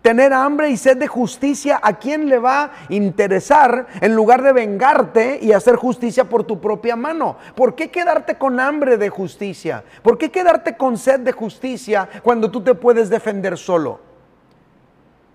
Tener 0.00 0.32
hambre 0.32 0.70
y 0.70 0.76
sed 0.76 0.96
de 0.96 1.06
justicia, 1.06 1.80
¿a 1.82 1.98
quién 1.98 2.28
le 2.28 2.38
va 2.38 2.64
a 2.64 2.70
interesar 2.88 3.86
en 4.00 4.14
lugar 4.14 4.42
de 4.42 4.52
vengarte 4.52 5.38
y 5.40 5.52
hacer 5.52 5.76
justicia 5.76 6.24
por 6.24 6.44
tu 6.44 6.60
propia 6.60 6.96
mano? 6.96 7.36
¿Por 7.54 7.74
qué 7.74 7.90
quedarte 7.90 8.36
con 8.36 8.58
hambre 8.58 8.96
de 8.96 9.10
justicia? 9.10 9.84
¿Por 10.02 10.16
qué 10.16 10.30
quedarte 10.30 10.76
con 10.76 10.96
sed 10.96 11.20
de 11.20 11.32
justicia 11.32 12.08
cuando 12.22 12.50
tú 12.50 12.62
te 12.62 12.74
puedes 12.74 13.10
defender 13.10 13.56
solo? 13.56 14.13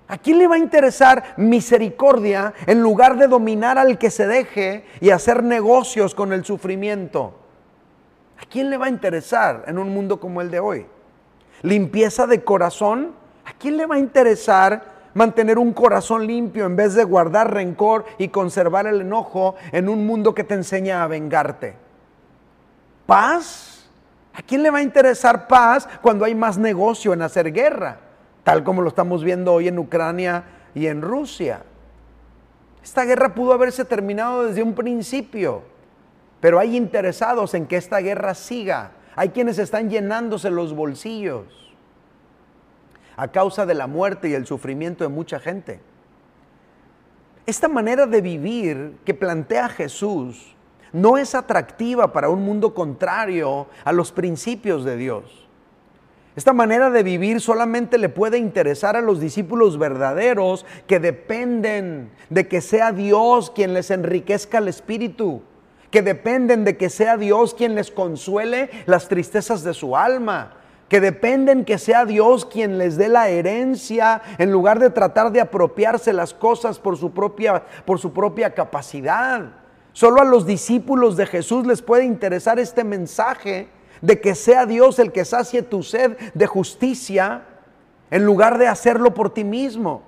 ¿A 0.09 0.17
quién 0.17 0.39
le 0.39 0.47
va 0.47 0.55
a 0.55 0.59
interesar 0.59 1.35
misericordia 1.37 2.55
en 2.65 2.81
lugar 2.81 3.15
de 3.15 3.27
dominar 3.27 3.77
al 3.77 3.99
que 3.99 4.09
se 4.09 4.25
deje 4.25 4.83
y 5.01 5.11
hacer 5.11 5.43
negocios 5.43 6.15
con 6.15 6.33
el 6.33 6.43
sufrimiento? 6.43 7.35
¿A 8.41 8.45
quién 8.47 8.71
le 8.71 8.77
va 8.77 8.87
a 8.87 8.89
interesar 8.89 9.65
en 9.67 9.77
un 9.77 9.93
mundo 9.93 10.19
como 10.19 10.41
el 10.41 10.49
de 10.49 10.59
hoy? 10.59 10.87
¿Limpieza 11.61 12.25
de 12.25 12.43
corazón? 12.43 13.11
¿A 13.45 13.53
quién 13.53 13.77
le 13.77 13.85
va 13.85 13.95
a 13.95 13.99
interesar 13.99 14.97
mantener 15.13 15.59
un 15.59 15.73
corazón 15.73 16.25
limpio 16.25 16.65
en 16.65 16.75
vez 16.75 16.95
de 16.95 17.03
guardar 17.03 17.53
rencor 17.53 18.05
y 18.17 18.29
conservar 18.29 18.87
el 18.87 19.01
enojo 19.01 19.55
en 19.71 19.89
un 19.89 20.07
mundo 20.07 20.33
que 20.33 20.43
te 20.43 20.55
enseña 20.55 21.03
a 21.03 21.07
vengarte? 21.07 21.75
¿Paz? 23.05 23.87
¿A 24.33 24.41
quién 24.41 24.63
le 24.63 24.71
va 24.71 24.79
a 24.79 24.83
interesar 24.83 25.47
paz 25.47 25.87
cuando 26.01 26.25
hay 26.25 26.33
más 26.33 26.57
negocio 26.57 27.13
en 27.13 27.21
hacer 27.21 27.53
guerra? 27.53 28.08
Tal 28.49 28.63
como 28.63 28.81
lo 28.81 28.89
estamos 28.89 29.23
viendo 29.23 29.53
hoy 29.53 29.67
en 29.67 29.77
Ucrania 29.77 30.43
y 30.73 30.87
en 30.87 31.03
Rusia. 31.03 31.61
Esta 32.83 33.05
guerra 33.05 33.35
pudo 33.35 33.53
haberse 33.53 33.85
terminado 33.85 34.47
desde 34.47 34.63
un 34.63 34.73
principio, 34.73 35.61
pero 36.41 36.57
hay 36.57 36.75
interesados 36.75 37.53
en 37.53 37.67
que 37.67 37.77
esta 37.77 37.99
guerra 37.99 38.33
siga. 38.33 38.93
Hay 39.15 39.29
quienes 39.29 39.59
están 39.59 39.91
llenándose 39.91 40.49
los 40.49 40.73
bolsillos 40.73 41.45
a 43.17 43.27
causa 43.27 43.67
de 43.67 43.75
la 43.75 43.85
muerte 43.85 44.29
y 44.29 44.33
el 44.33 44.47
sufrimiento 44.47 45.03
de 45.03 45.09
mucha 45.11 45.39
gente. 45.39 45.79
Esta 47.45 47.67
manera 47.67 48.07
de 48.07 48.19
vivir 48.19 48.97
que 49.05 49.13
plantea 49.13 49.69
Jesús 49.69 50.55
no 50.91 51.19
es 51.19 51.35
atractiva 51.35 52.11
para 52.11 52.29
un 52.29 52.43
mundo 52.43 52.73
contrario 52.73 53.67
a 53.85 53.91
los 53.91 54.11
principios 54.11 54.83
de 54.85 54.97
Dios. 54.97 55.48
Esta 56.39 56.53
manera 56.53 56.89
de 56.89 57.03
vivir 57.03 57.41
solamente 57.41 57.97
le 57.97 58.07
puede 58.07 58.37
interesar 58.37 58.95
a 58.95 59.01
los 59.01 59.19
discípulos 59.19 59.77
verdaderos 59.77 60.65
que 60.87 61.01
dependen 61.01 62.11
de 62.29 62.47
que 62.47 62.61
sea 62.61 62.93
Dios 62.93 63.51
quien 63.51 63.73
les 63.73 63.91
enriquezca 63.91 64.59
el 64.59 64.69
espíritu, 64.69 65.41
que 65.91 66.01
dependen 66.01 66.63
de 66.63 66.77
que 66.77 66.89
sea 66.89 67.17
Dios 67.17 67.53
quien 67.53 67.75
les 67.75 67.91
consuele 67.91 68.69
las 68.85 69.09
tristezas 69.09 69.65
de 69.65 69.73
su 69.73 69.97
alma, 69.97 70.53
que 70.87 71.01
dependen 71.01 71.65
que 71.65 71.77
sea 71.77 72.05
Dios 72.05 72.45
quien 72.45 72.77
les 72.77 72.95
dé 72.95 73.09
la 73.09 73.27
herencia 73.27 74.21
en 74.37 74.49
lugar 74.49 74.79
de 74.79 74.91
tratar 74.91 75.33
de 75.33 75.41
apropiarse 75.41 76.13
las 76.13 76.33
cosas 76.33 76.79
por 76.79 76.95
su 76.95 77.11
propia, 77.11 77.65
por 77.83 77.99
su 77.99 78.13
propia 78.13 78.53
capacidad. 78.53 79.41
Solo 79.91 80.21
a 80.21 80.23
los 80.23 80.45
discípulos 80.45 81.17
de 81.17 81.25
Jesús 81.25 81.67
les 81.67 81.81
puede 81.81 82.05
interesar 82.05 82.59
este 82.59 82.85
mensaje 82.85 83.67
de 84.01 84.21
que 84.21 84.35
sea 84.35 84.65
Dios 84.65 84.99
el 84.99 85.11
que 85.11 85.25
sacie 85.25 85.61
tu 85.61 85.83
sed 85.83 86.17
de 86.33 86.47
justicia 86.47 87.43
en 88.11 88.25
lugar 88.25 88.57
de 88.57 88.67
hacerlo 88.67 89.13
por 89.13 89.33
ti 89.33 89.43
mismo. 89.43 90.03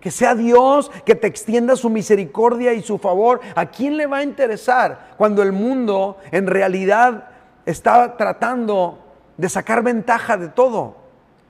Que 0.00 0.10
sea 0.10 0.34
Dios 0.34 0.90
que 1.06 1.14
te 1.14 1.26
extienda 1.26 1.76
su 1.76 1.88
misericordia 1.88 2.74
y 2.74 2.82
su 2.82 2.98
favor. 2.98 3.40
¿A 3.54 3.66
quién 3.66 3.96
le 3.96 4.06
va 4.06 4.18
a 4.18 4.22
interesar 4.22 5.14
cuando 5.16 5.42
el 5.42 5.52
mundo 5.52 6.18
en 6.30 6.46
realidad 6.46 7.28
está 7.64 8.16
tratando 8.16 8.98
de 9.38 9.48
sacar 9.48 9.82
ventaja 9.82 10.36
de 10.36 10.48
todo? 10.48 10.96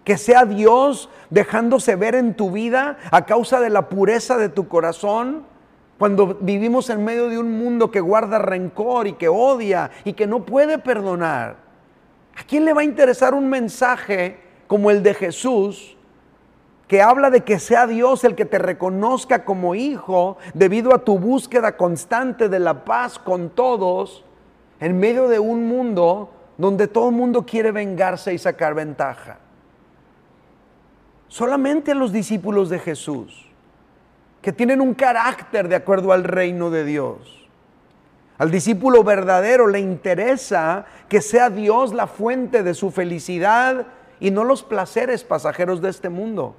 Que 0.05 0.19
sea 0.19 0.45
Dios 0.45 1.09
dejándose 1.31 1.97
ver 1.97 2.15
en 2.15 2.35
tu 2.35 2.53
vida 2.53 2.99
a 3.11 3.25
causa 3.27 3.59
de 3.59 3.71
la 3.71 3.89
pureza 3.89 4.39
de 4.39 4.49
tu 4.49 4.69
corazón 4.69 5.54
cuando 5.99 6.39
vivimos 6.41 6.91
en 6.91 7.05
medio 7.05 7.29
de 7.29 7.39
un 7.39 7.57
mundo 7.57 7.91
que 7.91 8.01
guarda 8.01 8.39
rencor 8.39 9.07
y 9.07 9.13
que 9.13 9.29
odia 9.29 9.91
y 10.05 10.15
que 10.15 10.27
no 10.27 10.45
puede 10.45 10.79
perdonar, 10.79 11.57
¿a 12.37 12.43
quién 12.45 12.65
le 12.65 12.73
va 12.73 12.81
a 12.81 12.85
interesar 12.85 13.35
un 13.35 13.49
mensaje 13.49 14.39
como 14.67 14.91
el 14.91 15.03
de 15.03 15.15
Jesús 15.15 15.97
que 16.89 17.01
habla 17.01 17.31
de 17.31 17.43
que 17.43 17.59
sea 17.59 17.87
Dios 17.87 18.25
el 18.25 18.35
que 18.35 18.45
te 18.45 18.59
reconozca 18.59 19.45
como 19.45 19.75
hijo 19.75 20.37
debido 20.53 20.95
a 20.95 21.05
tu 21.05 21.19
búsqueda 21.19 21.77
constante 21.77 22.49
de 22.49 22.59
la 22.59 22.85
paz 22.85 23.19
con 23.19 23.51
todos 23.51 24.25
en 24.81 24.99
medio 24.99 25.29
de 25.29 25.39
un 25.39 25.67
mundo 25.67 26.31
donde 26.59 26.87
todo 26.87 27.09
el 27.09 27.15
mundo 27.15 27.47
quiere 27.47 27.73
vengarse 27.73 28.35
y 28.35 28.39
sacar 28.39 28.75
ventaja? 28.75 29.39
Solamente 31.29 31.93
a 31.93 31.95
los 31.95 32.13
discípulos 32.13 32.69
de 32.69 32.79
Jesús 32.79 33.44
que 34.45 34.53
tienen 34.53 34.83
un 34.83 34.93
carácter 34.93 35.69
de 35.69 35.75
acuerdo 35.75 36.13
al 36.13 36.23
reino 36.23 36.69
de 36.69 36.85
Dios. 36.85 37.49
Al 38.37 38.51
discípulo 38.51 39.03
verdadero 39.03 39.67
le 39.69 39.81
interesa 39.81 40.85
que 41.09 41.23
sea 41.23 41.49
Dios 41.49 41.95
la 41.95 42.07
fuente 42.07 42.63
de 42.63 42.75
su 42.75 42.91
felicidad 42.91 43.87
y 44.21 44.31
no 44.31 44.45
los 44.45 44.63
placeres 44.63 45.25
pasajeros 45.25 45.81
de 45.81 45.89
este 45.89 46.11
mundo. 46.11 46.55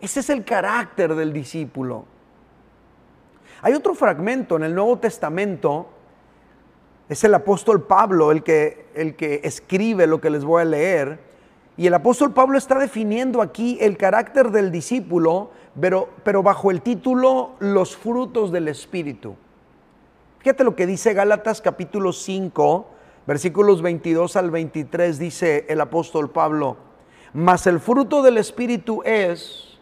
Ese 0.00 0.20
es 0.20 0.30
el 0.30 0.42
carácter 0.42 1.14
del 1.14 1.34
discípulo. 1.34 2.06
Hay 3.60 3.74
otro 3.74 3.94
fragmento 3.94 4.56
en 4.56 4.62
el 4.62 4.74
Nuevo 4.74 4.98
Testamento, 4.98 5.90
es 7.10 7.22
el 7.24 7.34
apóstol 7.34 7.82
Pablo 7.82 8.32
el 8.32 8.42
que, 8.42 8.86
el 8.94 9.16
que 9.16 9.42
escribe 9.44 10.06
lo 10.06 10.18
que 10.18 10.30
les 10.30 10.46
voy 10.46 10.62
a 10.62 10.64
leer, 10.64 11.18
y 11.76 11.86
el 11.86 11.94
apóstol 11.94 12.32
Pablo 12.32 12.56
está 12.56 12.78
definiendo 12.78 13.42
aquí 13.42 13.78
el 13.80 13.96
carácter 13.96 14.50
del 14.50 14.70
discípulo, 14.70 15.50
pero, 15.80 16.08
pero 16.22 16.42
bajo 16.42 16.70
el 16.70 16.82
título 16.82 17.52
Los 17.58 17.96
frutos 17.96 18.52
del 18.52 18.68
Espíritu. 18.68 19.34
Fíjate 20.38 20.62
lo 20.62 20.76
que 20.76 20.86
dice 20.86 21.14
Gálatas 21.14 21.60
capítulo 21.60 22.12
5, 22.12 22.86
versículos 23.26 23.82
22 23.82 24.36
al 24.36 24.50
23, 24.52 25.18
dice 25.18 25.66
el 25.68 25.80
apóstol 25.80 26.30
Pablo, 26.30 26.76
mas 27.32 27.66
el 27.66 27.80
fruto 27.80 28.22
del 28.22 28.38
Espíritu 28.38 29.02
es, 29.04 29.78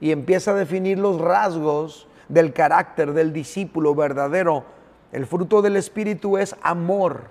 y 0.00 0.12
empieza 0.12 0.52
a 0.52 0.54
definir 0.54 0.98
los 0.98 1.20
rasgos 1.20 2.06
del 2.28 2.52
carácter 2.52 3.14
del 3.14 3.32
discípulo 3.32 3.96
verdadero, 3.96 4.64
el 5.10 5.26
fruto 5.26 5.60
del 5.60 5.76
Espíritu 5.76 6.38
es 6.38 6.54
amor, 6.62 7.24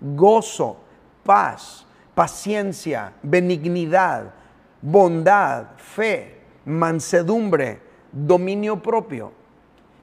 gozo, 0.00 0.78
paz 1.22 1.86
paciencia, 2.14 3.12
benignidad, 3.22 4.32
bondad, 4.80 5.76
fe, 5.76 6.40
mansedumbre, 6.64 7.80
dominio 8.12 8.82
propio. 8.82 9.32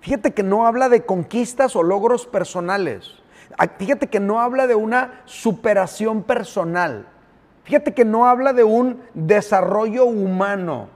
Fíjate 0.02 0.34
que 0.34 0.44
no 0.44 0.66
habla 0.66 0.90
de 0.90 1.06
conquistas 1.06 1.76
o 1.76 1.84
logros 1.84 2.26
personales. 2.26 3.16
Ah, 3.58 3.68
fíjate 3.68 4.08
que 4.08 4.20
no 4.20 4.40
habla 4.40 4.68
de 4.68 4.76
una 4.76 5.22
superación 5.26 6.24
personal. 6.24 7.08
Fíjate 7.64 7.94
que 7.94 8.06
no 8.06 8.26
habla 8.26 8.54
de 8.54 8.64
un 8.64 9.02
desarrollo 9.14 10.06
humano. 10.06 10.88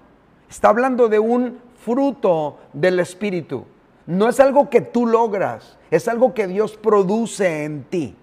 Está 0.49 0.69
hablando 0.69 1.09
de 1.09 1.19
un 1.19 1.59
fruto 1.75 2.59
del 2.71 2.99
Espíritu. 2.99 3.65
No 4.05 4.29
es 4.29 4.39
algo 4.39 4.69
que 4.69 4.81
tú 4.81 5.05
logras, 5.05 5.77
es 5.91 6.07
algo 6.07 6.33
que 6.33 6.47
Dios 6.47 6.77
produce 6.77 7.65
en 7.65 7.83
ti. 7.83 8.15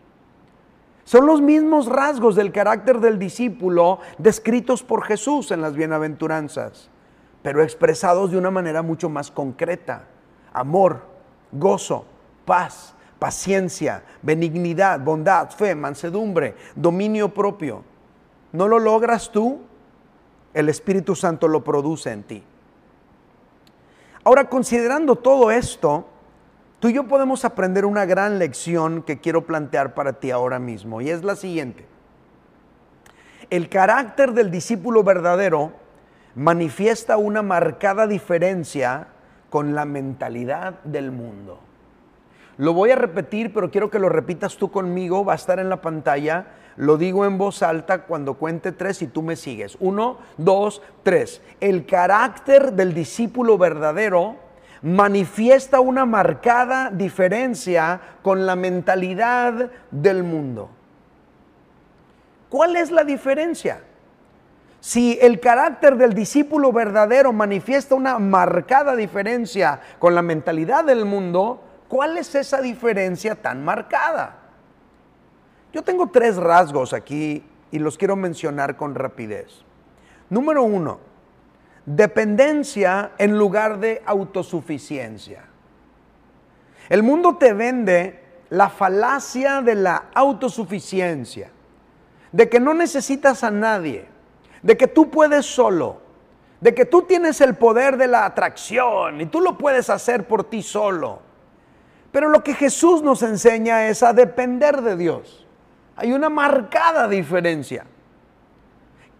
Son 1.04 1.26
los 1.26 1.40
mismos 1.40 1.87
rasgos 1.87 2.37
del 2.37 2.52
carácter 2.52 3.00
del 3.00 3.19
discípulo 3.19 3.99
descritos 4.19 4.83
por 4.83 5.04
Jesús 5.04 5.50
en 5.50 5.61
las 5.61 5.75
bienaventuranzas, 5.75 6.88
pero 7.42 7.62
expresados 7.62 8.30
de 8.30 8.38
una 8.38 8.50
manera 8.50 8.83
mucho 8.83 9.09
más 9.09 9.30
concreta. 9.30 10.04
Amor, 10.52 11.00
gozo, 11.52 12.04
paz, 12.45 12.95
paciencia, 13.19 14.02
benignidad, 14.23 15.00
bondad, 15.00 15.50
fe, 15.50 15.75
mansedumbre, 15.75 16.54
dominio 16.75 17.33
propio. 17.33 17.85
¿No 18.52 18.69
lo 18.69 18.78
logras 18.78 19.30
tú? 19.30 19.61
El 20.52 20.69
Espíritu 20.69 21.14
Santo 21.14 21.47
lo 21.47 21.62
produce 21.62 22.11
en 22.11 22.23
ti. 22.25 22.42
Ahora, 24.25 24.49
considerando 24.49 25.16
todo 25.16 25.50
esto, 25.50 26.07
Tú 26.80 26.88
y 26.88 26.94
yo 26.94 27.04
podemos 27.04 27.44
aprender 27.44 27.84
una 27.84 28.06
gran 28.06 28.38
lección 28.38 29.02
que 29.02 29.20
quiero 29.20 29.44
plantear 29.44 29.92
para 29.92 30.14
ti 30.14 30.30
ahora 30.30 30.58
mismo 30.58 31.02
y 31.02 31.10
es 31.10 31.22
la 31.22 31.37
siguiente. 31.37 31.84
El 33.50 33.68
carácter 33.68 34.32
del 34.32 34.50
discípulo 34.50 35.04
verdadero 35.04 35.72
manifiesta 36.34 37.18
una 37.18 37.42
marcada 37.42 38.06
diferencia 38.06 39.08
con 39.50 39.75
la 39.75 39.84
mentalidad 39.84 40.80
del 40.84 41.10
mundo. 41.10 41.60
Lo 42.56 42.72
voy 42.72 42.92
a 42.92 42.96
repetir, 42.96 43.52
pero 43.52 43.70
quiero 43.70 43.90
que 43.90 43.99
lo 43.99 44.08
repitas 44.08 44.56
tú 44.56 44.70
conmigo, 44.70 45.25
va 45.25 45.34
a 45.34 45.37
estar 45.37 45.58
en 45.58 45.68
la 45.68 45.82
pantalla. 45.82 46.46
Lo 46.76 46.96
digo 46.96 47.26
en 47.26 47.37
voz 47.37 47.62
alta 47.62 48.04
cuando 48.04 48.34
cuente 48.34 48.72
tres 48.72 49.02
y 49.02 49.06
tú 49.06 49.20
me 49.20 49.37
sigues. 49.37 49.76
Uno, 49.80 50.18
dos, 50.38 50.80
tres. 51.02 51.42
El 51.60 51.84
carácter 51.84 52.72
del 52.72 52.94
discípulo 52.94 53.58
verdadero 53.58 54.37
manifiesta 54.82 55.80
una 55.80 56.06
marcada 56.06 56.90
diferencia 56.90 58.00
con 58.22 58.46
la 58.46 58.56
mentalidad 58.56 59.70
del 59.90 60.22
mundo. 60.22 60.70
¿Cuál 62.49 62.76
es 62.76 62.90
la 62.90 63.04
diferencia? 63.04 63.82
Si 64.80 65.18
el 65.20 65.40
carácter 65.40 65.96
del 65.96 66.14
discípulo 66.14 66.72
verdadero 66.72 67.32
manifiesta 67.32 67.94
una 67.94 68.18
marcada 68.18 68.96
diferencia 68.96 69.80
con 69.99 70.14
la 70.14 70.22
mentalidad 70.22 70.84
del 70.84 71.04
mundo, 71.04 71.62
¿cuál 71.88 72.16
es 72.16 72.34
esa 72.34 72.62
diferencia 72.62 73.34
tan 73.34 73.62
marcada? 73.62 74.37
Yo 75.72 75.82
tengo 75.82 76.08
tres 76.08 76.37
rasgos 76.37 76.94
aquí 76.94 77.44
y 77.70 77.78
los 77.78 77.99
quiero 77.99 78.16
mencionar 78.16 78.76
con 78.76 78.94
rapidez. 78.94 79.62
Número 80.30 80.62
uno, 80.62 80.99
dependencia 81.97 83.12
en 83.18 83.37
lugar 83.37 83.80
de 83.80 84.02
autosuficiencia. 84.06 85.44
El 86.88 87.02
mundo 87.02 87.37
te 87.37 87.52
vende 87.52 88.20
la 88.50 88.68
falacia 88.68 89.61
de 89.61 89.75
la 89.75 90.04
autosuficiencia, 90.14 91.50
de 92.32 92.49
que 92.49 92.61
no 92.61 92.75
necesitas 92.75 93.42
a 93.42 93.50
nadie, 93.50 94.06
de 94.62 94.76
que 94.76 94.87
tú 94.87 95.11
puedes 95.11 95.47
solo, 95.47 96.00
de 96.61 96.75
que 96.75 96.85
tú 96.85 97.02
tienes 97.02 97.40
el 97.40 97.56
poder 97.56 97.97
de 97.97 98.06
la 98.06 98.25
atracción 98.25 99.20
y 99.20 99.26
tú 99.26 99.40
lo 99.40 99.56
puedes 99.59 99.90
hacer 99.90 100.26
por 100.26 100.44
ti 100.44 100.62
solo. 100.62 101.20
Pero 102.12 102.28
lo 102.28 102.42
que 102.42 102.54
Jesús 102.54 103.02
nos 103.02 103.23
enseña 103.23 103.88
es 103.88 104.02
a 104.02 104.12
depender 104.12 104.82
de 104.82 104.97
Dios. 104.97 105.47
Hay 105.97 106.12
una 106.12 106.28
marcada 106.28 107.09
diferencia. 107.09 107.87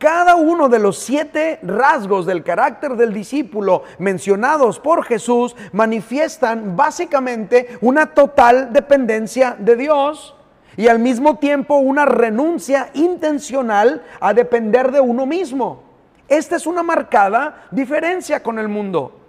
Cada 0.00 0.35
uno 0.35 0.71
de 0.71 0.78
los 0.78 0.99
siete 0.99 1.59
rasgos 1.62 2.25
del 2.25 2.42
carácter 2.42 2.97
del 2.97 3.12
discípulo 3.12 3.83
mencionados 3.99 4.80
por 4.80 5.04
Jesús 5.04 5.54
manifiestan 5.73 6.75
básicamente 6.75 7.76
una 7.83 8.14
total 8.14 8.73
dependencia 8.73 9.54
de 9.59 9.76
Dios 9.76 10.35
y 10.78 10.88
al 10.88 11.00
mismo 11.00 11.37
tiempo 11.37 11.76
una 11.76 12.07
renuncia 12.07 12.88
intencional 12.95 14.02
a 14.21 14.33
depender 14.33 14.90
de 14.90 15.02
uno 15.02 15.26
mismo. 15.26 15.83
Esta 16.28 16.57
es 16.57 16.66
una 16.66 16.83
marcada 16.83 17.66
diferencia 17.71 18.42
con 18.42 18.59
el 18.59 18.69
mundo. 18.69 19.21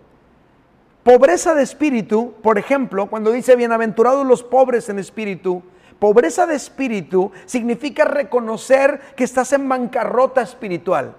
Pobreza 1.04 1.54
de 1.54 1.64
espíritu, 1.64 2.34
por 2.42 2.58
ejemplo, 2.58 3.08
cuando 3.08 3.34
dice 3.34 3.58
bienaventurados 3.58 4.26
los 4.26 4.42
pobres 4.42 4.88
en 4.88 5.00
espíritu, 5.00 5.64
Pobreza 6.02 6.48
de 6.48 6.56
espíritu 6.56 7.32
significa 7.46 8.06
reconocer 8.06 9.14
que 9.16 9.24
estás 9.24 9.54
en 9.54 9.70
bancarrota 9.70 10.42
espiritual, 10.42 11.16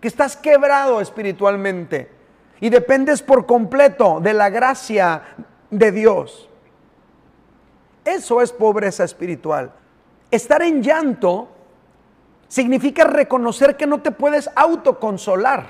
que 0.00 0.06
estás 0.06 0.36
quebrado 0.36 1.00
espiritualmente 1.00 2.12
y 2.60 2.70
dependes 2.70 3.22
por 3.22 3.44
completo 3.44 4.20
de 4.20 4.32
la 4.32 4.50
gracia 4.50 5.24
de 5.68 5.90
Dios. 5.90 6.48
Eso 8.04 8.40
es 8.40 8.52
pobreza 8.52 9.02
espiritual. 9.02 9.72
Estar 10.30 10.62
en 10.62 10.80
llanto 10.80 11.48
significa 12.46 13.02
reconocer 13.02 13.76
que 13.76 13.88
no 13.88 14.00
te 14.00 14.12
puedes 14.12 14.48
autoconsolar, 14.54 15.66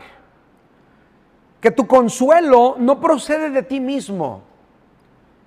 que 1.63 1.71
tu 1.71 1.87
consuelo 1.87 2.77
no 2.79 3.01
procede 3.01 3.49
de 3.49 3.63
ti 3.63 3.81
mismo, 3.81 4.43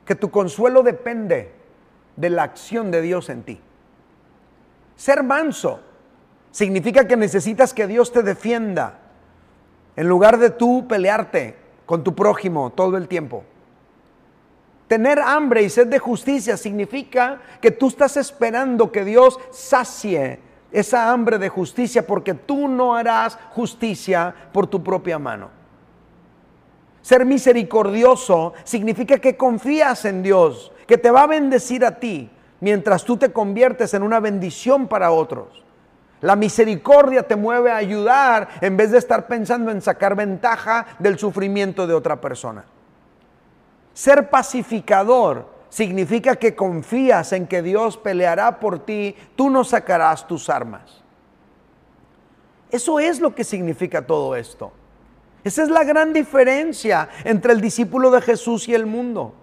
que 0.03 0.15
tu 0.15 0.31
consuelo 0.31 0.81
depende 0.81 1.56
de 2.17 2.29
la 2.29 2.43
acción 2.43 2.91
de 2.91 3.01
Dios 3.01 3.29
en 3.29 3.43
ti. 3.43 3.61
Ser 4.97 5.23
manso 5.23 5.79
significa 6.51 7.07
que 7.07 7.15
necesitas 7.15 7.73
que 7.73 7.87
Dios 7.87 8.11
te 8.11 8.23
defienda 8.23 8.99
en 9.95 10.09
lugar 10.09 10.37
de 10.37 10.49
tú 10.49 10.87
pelearte 10.87 11.55
con 11.85 12.03
tu 12.03 12.13
prójimo 12.13 12.71
todo 12.71 12.97
el 12.97 13.07
tiempo. 13.07 13.43
Tener 14.87 15.19
hambre 15.19 15.63
y 15.63 15.69
sed 15.69 15.87
de 15.87 15.99
justicia 15.99 16.57
significa 16.57 17.41
que 17.61 17.71
tú 17.71 17.89
estás 17.89 18.17
esperando 18.17 18.91
que 18.91 19.05
Dios 19.05 19.39
sacie 19.51 20.39
esa 20.71 21.11
hambre 21.11 21.37
de 21.37 21.49
justicia 21.49 22.05
porque 22.07 22.33
tú 22.33 22.67
no 22.67 22.95
harás 22.95 23.37
justicia 23.51 24.33
por 24.51 24.67
tu 24.67 24.83
propia 24.83 25.19
mano. 25.19 25.49
Ser 27.01 27.25
misericordioso 27.25 28.53
significa 28.63 29.17
que 29.19 29.37
confías 29.37 30.05
en 30.05 30.23
Dios 30.23 30.71
que 30.87 30.97
te 30.97 31.11
va 31.11 31.23
a 31.23 31.27
bendecir 31.27 31.85
a 31.85 31.99
ti 31.99 32.29
mientras 32.59 33.03
tú 33.03 33.17
te 33.17 33.31
conviertes 33.31 33.93
en 33.93 34.03
una 34.03 34.19
bendición 34.19 34.87
para 34.87 35.11
otros. 35.11 35.63
La 36.21 36.35
misericordia 36.35 37.27
te 37.27 37.35
mueve 37.35 37.71
a 37.71 37.75
ayudar 37.75 38.47
en 38.61 38.75
vez 38.75 38.91
de 38.91 38.97
estar 38.97 39.27
pensando 39.27 39.69
en 39.69 39.81
sacar 39.81 40.15
ventaja 40.15 40.87
del 40.97 41.19
sufrimiento 41.19 41.85
de 41.85 41.93
otra 41.93 42.19
persona. 42.19 42.65
Ser 43.93 44.29
pacificador 44.29 45.47
significa 45.69 46.35
que 46.35 46.55
confías 46.55 47.33
en 47.33 47.45
que 47.45 47.61
Dios 47.61 47.97
peleará 47.97 48.59
por 48.59 48.79
ti, 48.85 49.15
tú 49.35 49.49
no 49.49 49.63
sacarás 49.63 50.27
tus 50.27 50.49
armas. 50.49 51.03
Eso 52.71 52.99
es 52.99 53.19
lo 53.19 53.35
que 53.35 53.43
significa 53.43 54.05
todo 54.05 54.35
esto. 54.35 54.71
Esa 55.43 55.63
es 55.63 55.69
la 55.69 55.83
gran 55.83 56.13
diferencia 56.13 57.09
entre 57.23 57.53
el 57.53 57.61
discípulo 57.61 58.11
de 58.11 58.21
Jesús 58.21 58.67
y 58.67 58.73
el 58.73 58.85
mundo. 58.85 59.33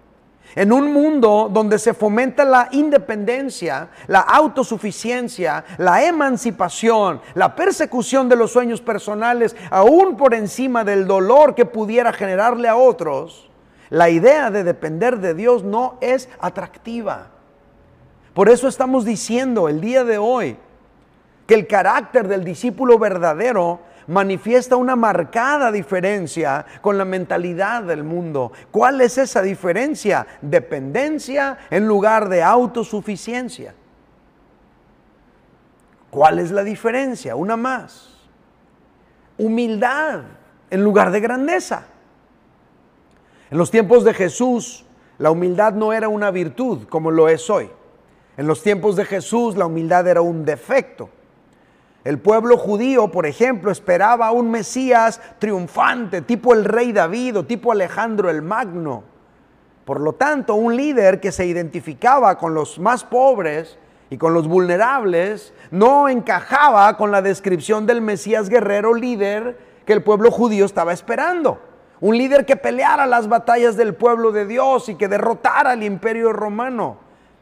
En 0.53 0.71
un 0.71 0.93
mundo 0.93 1.49
donde 1.51 1.79
se 1.79 1.93
fomenta 1.93 2.45
la 2.45 2.69
independencia, 2.71 3.89
la 4.07 4.19
autosuficiencia, 4.21 5.65
la 5.77 6.05
emancipación, 6.05 7.19
la 7.33 7.55
persecución 7.55 8.29
de 8.29 8.35
los 8.35 8.51
sueños 8.51 8.79
personales, 8.79 9.55
aún 9.69 10.15
por 10.15 10.33
encima 10.33 10.83
del 10.83 11.07
dolor 11.07 11.55
que 11.55 11.65
pudiera 11.65 12.13
generarle 12.13 12.67
a 12.67 12.75
otros, 12.75 13.49
la 13.89 14.09
idea 14.09 14.49
de 14.51 14.63
depender 14.63 15.19
de 15.19 15.33
Dios 15.33 15.63
no 15.63 15.97
es 16.01 16.29
atractiva. 16.39 17.27
Por 18.33 18.49
eso 18.49 18.67
estamos 18.67 19.05
diciendo 19.05 19.69
el 19.69 19.81
día 19.81 20.03
de 20.03 20.17
hoy 20.17 20.57
que 21.47 21.53
el 21.53 21.67
carácter 21.67 22.27
del 22.27 22.43
discípulo 22.43 22.97
verdadero 22.97 23.79
manifiesta 24.07 24.75
una 24.75 24.95
marcada 24.95 25.71
diferencia 25.71 26.65
con 26.81 26.97
la 26.97 27.05
mentalidad 27.05 27.83
del 27.83 28.03
mundo. 28.03 28.51
¿Cuál 28.71 29.01
es 29.01 29.17
esa 29.17 29.41
diferencia? 29.41 30.27
Dependencia 30.41 31.57
en 31.69 31.87
lugar 31.87 32.29
de 32.29 32.43
autosuficiencia. 32.43 33.73
¿Cuál 36.09 36.39
es 36.39 36.51
la 36.51 36.63
diferencia? 36.63 37.35
Una 37.35 37.57
más. 37.57 38.09
Humildad 39.37 40.21
en 40.69 40.83
lugar 40.83 41.11
de 41.11 41.19
grandeza. 41.19 41.85
En 43.51 43.57
los 43.57 43.69
tiempos 43.69 44.03
de 44.03 44.13
Jesús, 44.13 44.85
la 45.17 45.31
humildad 45.31 45.73
no 45.73 45.93
era 45.93 46.07
una 46.07 46.31
virtud 46.31 46.87
como 46.87 47.11
lo 47.11 47.29
es 47.29 47.49
hoy. 47.49 47.69
En 48.37 48.47
los 48.47 48.61
tiempos 48.63 48.95
de 48.95 49.05
Jesús, 49.05 49.55
la 49.55 49.65
humildad 49.65 50.07
era 50.07 50.21
un 50.21 50.43
defecto. 50.45 51.09
El 52.05 52.19
pueblo 52.19 52.55
judío, 52.55 53.09
por 53.09 53.25
ejemplo, 53.25 53.71
esperaba 53.71 54.31
un 54.31 54.51
Mesías 54.51 55.19
triunfante, 55.39 56.21
tipo 56.21 56.53
el 56.53 56.63
rey 56.63 56.91
David 56.91 57.39
o 57.39 57.45
tipo 57.45 57.71
Alejandro 57.71 58.29
el 58.29 58.43
Magno. 58.43 59.03
Por 59.85 59.99
lo 59.99 60.13
tanto, 60.13 60.53
un 60.53 60.75
líder 60.75 61.19
que 61.19 61.31
se 61.31 61.47
identificaba 61.47 62.37
con 62.37 62.53
los 62.53 62.77
más 62.77 63.03
pobres 63.03 63.79
y 64.11 64.17
con 64.17 64.35
los 64.35 64.47
vulnerables 64.47 65.51
no 65.71 66.07
encajaba 66.07 66.95
con 66.95 67.09
la 67.09 67.23
descripción 67.23 67.87
del 67.87 68.01
Mesías 68.01 68.49
guerrero 68.49 68.93
líder 68.93 69.57
que 69.83 69.93
el 69.93 70.03
pueblo 70.03 70.29
judío 70.29 70.65
estaba 70.65 70.93
esperando. 70.93 71.59
Un 72.01 72.19
líder 72.19 72.45
que 72.45 72.55
peleara 72.55 73.07
las 73.07 73.27
batallas 73.27 73.77
del 73.77 73.95
pueblo 73.95 74.31
de 74.31 74.45
Dios 74.45 74.89
y 74.89 74.95
que 74.95 75.07
derrotara 75.07 75.71
al 75.71 75.81
imperio 75.81 76.33
romano. 76.33 76.97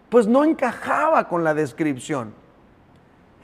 Pues 0.07 0.25
no 0.25 0.45
encajaba 0.45 1.27
con 1.27 1.43
la 1.43 1.53
descripción. 1.53 2.33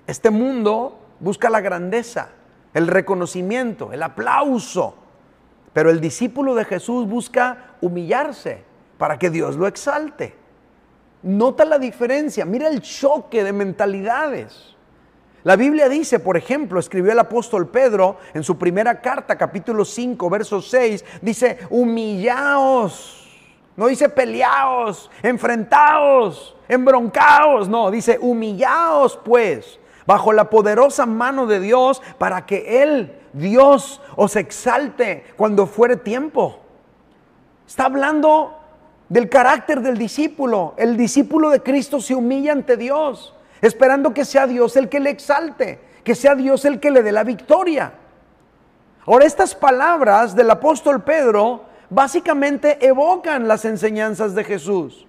Este 0.07 0.29
mundo 0.29 0.98
busca 1.19 1.49
la 1.49 1.61
grandeza, 1.61 2.29
el 2.73 2.87
reconocimiento, 2.87 3.91
el 3.91 4.03
aplauso. 4.03 4.95
Pero 5.73 5.89
el 5.89 6.01
discípulo 6.01 6.55
de 6.55 6.65
Jesús 6.65 7.07
busca 7.07 7.75
humillarse 7.81 8.63
para 8.97 9.17
que 9.17 9.29
Dios 9.29 9.55
lo 9.55 9.67
exalte. 9.67 10.35
Nota 11.21 11.65
la 11.65 11.79
diferencia, 11.79 12.45
mira 12.45 12.67
el 12.69 12.81
choque 12.81 13.43
de 13.43 13.53
mentalidades. 13.53 14.75
La 15.43 15.55
Biblia 15.55 15.87
dice, 15.87 16.19
por 16.19 16.35
ejemplo, 16.35 16.79
escribió 16.79 17.13
el 17.13 17.19
apóstol 17.19 17.69
Pedro 17.69 18.17
en 18.33 18.43
su 18.43 18.57
primera 18.57 18.99
carta, 18.99 19.37
capítulo 19.37 19.85
5, 19.85 20.29
verso 20.29 20.61
6, 20.61 21.05
dice, 21.21 21.59
humillaos 21.69 23.15
No 23.77 23.87
dice 23.87 24.09
peleaos, 24.09 25.09
enfrentaos, 25.23 26.57
embroncaos. 26.67 27.69
No, 27.69 27.89
dice 27.89 28.17
humillaos 28.19 29.17
pues 29.23 29.78
bajo 30.09 30.33
la 30.33 30.49
poderosa 30.49 31.05
mano 31.05 31.45
de 31.45 31.59
Dios 31.59 32.01
para 32.17 32.47
que 32.47 32.81
Él, 32.81 33.15
Dios, 33.31 34.01
os 34.15 34.35
exalte 34.35 35.23
cuando 35.37 35.67
fuere 35.67 35.97
tiempo. 35.97 36.61
Está 37.67 37.85
hablando 37.85 38.57
del 39.07 39.29
carácter 39.29 39.81
del 39.81 39.99
discípulo. 39.99 40.73
El 40.77 40.97
discípulo 40.97 41.51
de 41.51 41.61
Cristo 41.61 42.01
se 42.01 42.15
humilla 42.15 42.53
ante 42.53 42.75
Dios, 42.75 43.35
esperando 43.61 44.11
que 44.11 44.25
sea 44.25 44.47
Dios 44.47 44.75
el 44.77 44.89
que 44.89 44.99
le 44.99 45.11
exalte, 45.11 45.79
que 46.03 46.15
sea 46.15 46.33
Dios 46.33 46.65
el 46.65 46.79
que 46.79 46.89
le 46.89 47.03
dé 47.03 47.11
la 47.11 47.23
victoria. 47.23 47.93
Ahora, 49.05 49.27
estas 49.27 49.53
palabras 49.53 50.35
del 50.35 50.49
apóstol 50.49 51.03
Pedro 51.03 51.65
básicamente 51.87 52.83
evocan 52.83 53.47
las 53.47 53.63
enseñanzas 53.63 54.33
de 54.33 54.43
Jesús. 54.43 55.05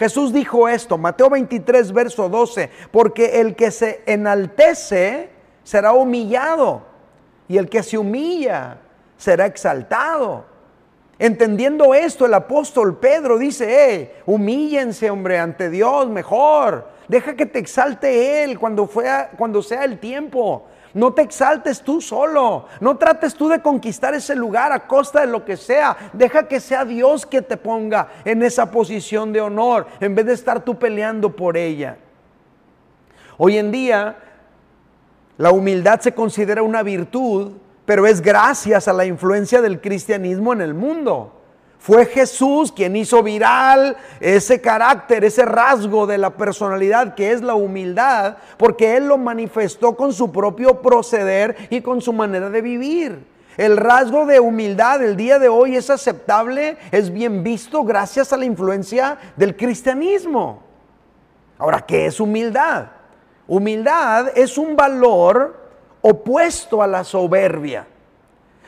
Jesús 0.00 0.32
dijo 0.32 0.66
esto, 0.66 0.96
Mateo 0.96 1.28
23, 1.28 1.92
verso 1.92 2.30
12, 2.30 2.70
porque 2.90 3.38
el 3.38 3.54
que 3.54 3.70
se 3.70 4.00
enaltece 4.06 5.28
será 5.62 5.92
humillado 5.92 6.80
y 7.46 7.58
el 7.58 7.68
que 7.68 7.82
se 7.82 7.98
humilla 7.98 8.78
será 9.18 9.44
exaltado. 9.44 10.46
Entendiendo 11.18 11.92
esto, 11.92 12.24
el 12.24 12.32
apóstol 12.32 12.96
Pedro 12.96 13.36
dice, 13.36 13.94
eh, 13.94 14.14
humíllense, 14.24 15.10
hombre, 15.10 15.38
ante 15.38 15.68
Dios 15.68 16.08
mejor. 16.08 16.88
Deja 17.06 17.36
que 17.36 17.44
te 17.44 17.58
exalte 17.58 18.42
Él 18.42 18.58
cuando, 18.58 18.88
cuando 19.36 19.62
sea 19.62 19.84
el 19.84 19.98
tiempo. 19.98 20.64
No 20.92 21.12
te 21.12 21.22
exaltes 21.22 21.82
tú 21.82 22.00
solo. 22.00 22.66
No 22.80 22.96
trates 22.96 23.34
tú 23.34 23.48
de 23.48 23.60
conquistar 23.60 24.14
ese 24.14 24.34
lugar 24.34 24.72
a 24.72 24.86
costa 24.86 25.20
de 25.20 25.26
lo 25.26 25.44
que 25.44 25.56
sea. 25.56 25.96
Deja 26.12 26.48
que 26.48 26.60
sea 26.60 26.84
Dios 26.84 27.26
que 27.26 27.42
te 27.42 27.56
ponga 27.56 28.08
en 28.24 28.42
esa 28.42 28.70
posición 28.70 29.32
de 29.32 29.40
honor 29.40 29.86
en 30.00 30.14
vez 30.14 30.26
de 30.26 30.32
estar 30.32 30.64
tú 30.64 30.78
peleando 30.78 31.34
por 31.34 31.56
ella. 31.56 31.98
Hoy 33.38 33.56
en 33.56 33.70
día, 33.70 34.16
la 35.38 35.52
humildad 35.52 36.00
se 36.00 36.12
considera 36.12 36.62
una 36.62 36.82
virtud, 36.82 37.52
pero 37.86 38.06
es 38.06 38.20
gracias 38.20 38.88
a 38.88 38.92
la 38.92 39.06
influencia 39.06 39.62
del 39.62 39.80
cristianismo 39.80 40.52
en 40.52 40.60
el 40.60 40.74
mundo. 40.74 41.39
Fue 41.80 42.04
Jesús 42.04 42.70
quien 42.70 42.94
hizo 42.94 43.22
viral 43.22 43.96
ese 44.20 44.60
carácter, 44.60 45.24
ese 45.24 45.46
rasgo 45.46 46.06
de 46.06 46.18
la 46.18 46.28
personalidad 46.28 47.14
que 47.14 47.32
es 47.32 47.40
la 47.40 47.54
humildad, 47.54 48.36
porque 48.58 48.98
Él 48.98 49.08
lo 49.08 49.16
manifestó 49.16 49.96
con 49.96 50.12
su 50.12 50.30
propio 50.30 50.82
proceder 50.82 51.56
y 51.70 51.80
con 51.80 52.02
su 52.02 52.12
manera 52.12 52.50
de 52.50 52.60
vivir. 52.60 53.24
El 53.56 53.78
rasgo 53.78 54.26
de 54.26 54.40
humildad 54.40 55.02
el 55.02 55.16
día 55.16 55.38
de 55.38 55.48
hoy 55.48 55.74
es 55.74 55.88
aceptable, 55.88 56.76
es 56.92 57.10
bien 57.10 57.42
visto 57.42 57.82
gracias 57.82 58.30
a 58.34 58.36
la 58.36 58.44
influencia 58.44 59.16
del 59.36 59.56
cristianismo. 59.56 60.62
Ahora, 61.56 61.80
¿qué 61.80 62.06
es 62.06 62.20
humildad? 62.20 62.88
Humildad 63.48 64.32
es 64.36 64.58
un 64.58 64.76
valor 64.76 65.56
opuesto 66.02 66.82
a 66.82 66.86
la 66.86 67.04
soberbia. 67.04 67.86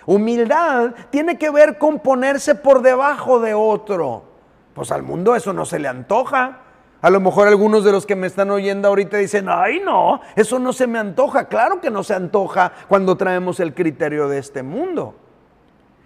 Humildad 0.07 0.95
tiene 1.11 1.39
que 1.39 1.51
ver 1.51 1.79
con 1.79 2.01
ponerse 2.01 2.55
por 2.55 2.83
debajo 2.83 3.41
de 3.41 3.55
otro. 3.55 4.25
Pues 4.75 4.91
al 4.91 5.03
mundo 5.03 5.37
eso 5.37 5.53
no 5.53 5.65
se 5.65 5.79
le 5.79 5.89
antoja. 5.89 6.59
A 7.01 7.11
lo 7.11 7.21
mejor 7.21 7.49
algunos 7.49 7.85
de 7.85 7.93
los 7.93 8.07
que 8.07 8.17
me 8.17 8.27
están 8.27 8.51
oyendo 8.51 8.89
ahorita 8.89 9.17
dicen, 9.17 9.49
ay 9.49 9.81
no, 9.85 10.21
eso 10.37 10.59
no 10.59 10.73
se 10.73 10.87
me 10.87 10.99
antoja. 10.99 11.49
Claro 11.49 11.81
que 11.81 11.91
no 11.91 12.03
se 12.03 12.15
antoja 12.15 12.73
cuando 12.89 13.17
traemos 13.17 13.61
el 13.61 13.75
criterio 13.75 14.29
de 14.29 14.39
este 14.39 14.63
mundo. 14.63 15.15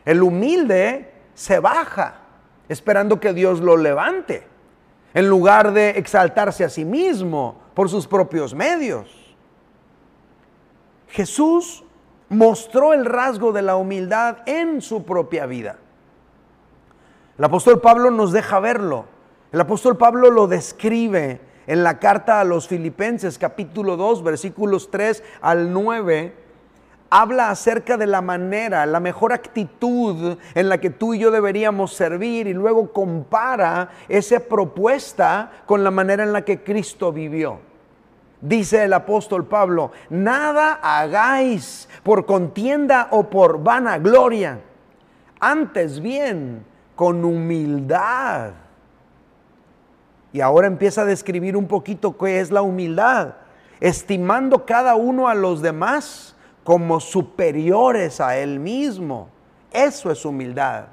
El 0.04 0.22
humilde 0.22 1.12
se 1.34 1.58
baja 1.58 2.20
esperando 2.68 3.20
que 3.20 3.32
Dios 3.32 3.60
lo 3.60 3.76
levante, 3.76 4.46
en 5.14 5.28
lugar 5.28 5.72
de 5.72 5.90
exaltarse 5.90 6.64
a 6.64 6.68
sí 6.68 6.84
mismo 6.84 7.60
por 7.74 7.88
sus 7.88 8.06
propios 8.06 8.54
medios. 8.54 9.34
Jesús 11.08 11.84
mostró 12.28 12.92
el 12.92 13.04
rasgo 13.04 13.52
de 13.52 13.62
la 13.62 13.76
humildad 13.76 14.38
en 14.46 14.80
su 14.80 15.04
propia 15.04 15.46
vida. 15.46 15.76
El 17.38 17.44
apóstol 17.44 17.80
Pablo 17.80 18.10
nos 18.10 18.32
deja 18.32 18.60
verlo. 18.60 19.04
El 19.52 19.60
apóstol 19.60 19.96
Pablo 19.96 20.30
lo 20.30 20.46
describe 20.46 21.40
en 21.66 21.82
la 21.82 21.98
carta 21.98 22.40
a 22.40 22.44
los 22.44 22.68
filipenses 22.68 23.38
capítulo 23.38 23.96
2 23.96 24.22
versículos 24.22 24.90
3 24.90 25.22
al 25.40 25.72
9. 25.72 26.34
Habla 27.08 27.50
acerca 27.50 27.96
de 27.96 28.06
la 28.06 28.20
manera, 28.20 28.84
la 28.86 28.98
mejor 28.98 29.32
actitud 29.32 30.38
en 30.54 30.68
la 30.68 30.78
que 30.78 30.90
tú 30.90 31.14
y 31.14 31.20
yo 31.20 31.30
deberíamos 31.30 31.94
servir 31.94 32.48
y 32.48 32.54
luego 32.54 32.92
compara 32.92 33.90
esa 34.08 34.40
propuesta 34.40 35.52
con 35.66 35.84
la 35.84 35.92
manera 35.92 36.24
en 36.24 36.32
la 36.32 36.44
que 36.44 36.64
Cristo 36.64 37.12
vivió. 37.12 37.60
Dice 38.40 38.84
el 38.84 38.92
apóstol 38.92 39.46
Pablo, 39.46 39.92
nada 40.10 40.78
hagáis 40.82 41.88
por 42.02 42.26
contienda 42.26 43.08
o 43.10 43.30
por 43.30 43.62
vanagloria, 43.62 44.60
antes 45.40 46.00
bien 46.00 46.64
con 46.94 47.24
humildad. 47.24 48.52
Y 50.32 50.42
ahora 50.42 50.66
empieza 50.66 51.02
a 51.02 51.06
describir 51.06 51.56
un 51.56 51.66
poquito 51.66 52.16
qué 52.18 52.40
es 52.40 52.50
la 52.50 52.60
humildad, 52.60 53.34
estimando 53.80 54.66
cada 54.66 54.94
uno 54.94 55.28
a 55.28 55.34
los 55.34 55.62
demás 55.62 56.36
como 56.62 57.00
superiores 57.00 58.20
a 58.20 58.36
él 58.36 58.60
mismo. 58.60 59.28
Eso 59.72 60.10
es 60.10 60.24
humildad. 60.26 60.86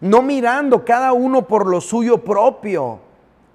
No 0.00 0.20
mirando 0.22 0.84
cada 0.84 1.12
uno 1.12 1.46
por 1.46 1.66
lo 1.66 1.80
suyo 1.80 2.18
propio 2.18 3.00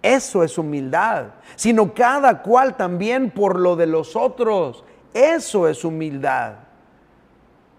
eso 0.04 0.44
es 0.44 0.58
humildad, 0.58 1.28
sino 1.56 1.94
cada 1.94 2.42
cual 2.42 2.76
también 2.76 3.32
por 3.32 3.58
lo 3.58 3.78
de 3.78 3.88
los 3.88 4.18
otros. 4.18 4.84
Eso 5.14 5.68
es 5.68 5.86
humildad. 5.86 6.56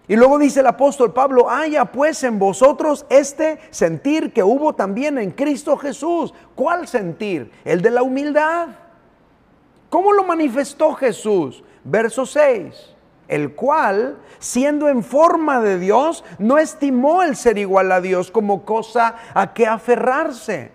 Y 0.09 0.17
luego 0.17 0.39
dice 0.39 0.61
el 0.61 0.67
apóstol 0.67 1.13
Pablo, 1.13 1.51
haya 1.51 1.85
pues 1.85 2.25
en 2.25 2.39
vosotros 2.39 3.05
este 3.11 3.59
sentir 3.71 4.33
que 4.33 4.43
hubo 4.43 4.75
también 4.75 5.19
en 5.19 5.33
Cristo 5.33 5.77
Jesús. 5.77 6.33
¿Cuál 6.55 6.89
sentir? 6.89 7.53
El 7.63 7.83
de 7.83 7.91
la 7.91 8.03
humildad. 8.03 8.69
¿Cómo 9.91 10.15
lo 10.15 10.25
manifestó 10.25 10.95
Jesús? 10.95 11.63
Verso 11.85 12.25
6 12.27 12.95
el 13.27 13.55
cual, 13.55 14.19
siendo 14.39 14.87
en 14.91 15.03
forma 15.03 15.59
de 15.59 15.79
Dios, 15.79 16.25
no 16.39 16.59
estimó 16.59 17.23
el 17.23 17.37
ser 17.37 17.57
igual 17.57 17.91
a 17.91 18.03
Dios 18.03 18.31
como 18.31 18.67
cosa 18.67 19.15
a 19.33 19.55
que 19.55 19.67
aferrarse 19.67 20.73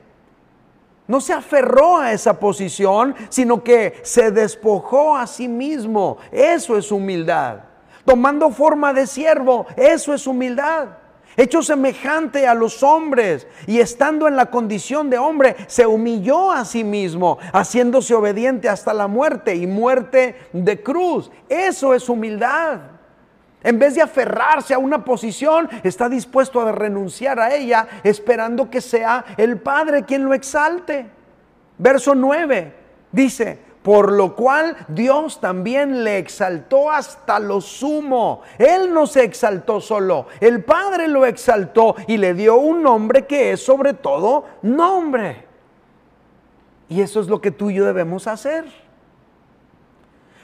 no 1.09 1.19
se 1.19 1.33
aferró 1.33 1.97
a 1.97 2.13
esa 2.13 2.39
posición, 2.39 3.15
sino 3.29 3.63
que 3.63 3.99
se 4.03 4.29
despojó 4.29 5.17
a 5.17 5.25
sí 5.25 5.47
mismo. 5.47 6.17
Eso 6.31 6.77
es 6.77 6.91
humildad. 6.91 7.61
Tomando 8.05 8.51
forma 8.51 8.93
de 8.93 9.07
siervo, 9.07 9.65
eso 9.75 10.13
es 10.13 10.27
humildad. 10.27 10.89
Hecho 11.35 11.63
semejante 11.63 12.45
a 12.45 12.53
los 12.53 12.83
hombres 12.83 13.47
y 13.65 13.79
estando 13.79 14.27
en 14.27 14.35
la 14.35 14.51
condición 14.51 15.09
de 15.09 15.17
hombre, 15.17 15.55
se 15.65 15.87
humilló 15.87 16.51
a 16.51 16.63
sí 16.63 16.83
mismo, 16.83 17.39
haciéndose 17.53 18.13
obediente 18.13 18.69
hasta 18.69 18.93
la 18.93 19.07
muerte 19.07 19.55
y 19.55 19.65
muerte 19.65 20.35
de 20.53 20.83
cruz. 20.83 21.31
Eso 21.49 21.95
es 21.95 22.07
humildad. 22.07 22.98
En 23.63 23.77
vez 23.77 23.95
de 23.95 24.01
aferrarse 24.01 24.73
a 24.73 24.79
una 24.79 25.03
posición, 25.03 25.69
está 25.83 26.07
dispuesto 26.07 26.61
a 26.61 26.71
renunciar 26.71 27.39
a 27.39 27.53
ella, 27.53 27.87
esperando 28.03 28.69
que 28.69 28.79
sea 28.79 29.25
el 29.37 29.59
Padre 29.59 30.03
quien 30.03 30.23
lo 30.23 30.33
exalte. 30.33 31.07
Verso 31.77 32.15
9 32.15 32.73
dice, 33.11 33.59
por 33.83 34.11
lo 34.11 34.35
cual 34.35 34.77
Dios 34.87 35.41
también 35.41 36.03
le 36.03 36.17
exaltó 36.17 36.89
hasta 36.89 37.39
lo 37.39 37.59
sumo. 37.59 38.43
Él 38.57 38.93
no 38.93 39.07
se 39.07 39.23
exaltó 39.23 39.81
solo, 39.81 40.27
el 40.39 40.63
Padre 40.63 41.07
lo 41.07 41.25
exaltó 41.25 41.95
y 42.07 42.17
le 42.17 42.33
dio 42.33 42.57
un 42.57 42.81
nombre 42.81 43.25
que 43.25 43.53
es 43.53 43.65
sobre 43.65 43.93
todo 43.93 44.45
nombre. 44.61 45.45
Y 46.87 47.01
eso 47.01 47.19
es 47.19 47.27
lo 47.27 47.41
que 47.41 47.51
tú 47.51 47.69
y 47.69 47.75
yo 47.75 47.85
debemos 47.85 48.25
hacer. 48.25 48.65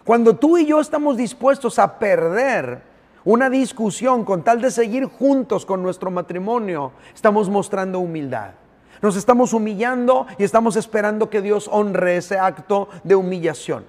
Cuando 0.04 0.36
tú 0.36 0.58
y 0.58 0.66
yo 0.66 0.80
estamos 0.80 1.18
dispuestos 1.18 1.80
a 1.80 1.98
perder 1.98 2.95
una 3.26 3.50
discusión 3.50 4.24
con 4.24 4.44
tal 4.44 4.62
de 4.62 4.72
seguir 4.72 5.06
juntos 5.06 5.66
con 5.66 5.84
nuestro 5.84 6.12
matrimonio, 6.12 6.92
estamos 7.14 7.50
mostrando 7.50 8.00
humildad. 8.00 8.52
Nos 9.02 9.18
estamos 9.18 9.52
humillando 9.54 10.28
y 10.38 10.44
estamos 10.44 10.78
esperando 10.78 11.30
que 11.30 11.42
Dios 11.42 11.68
honre 11.72 12.18
ese 12.18 12.40
acto 12.40 12.88
de 13.04 13.16
humillación. 13.16 13.84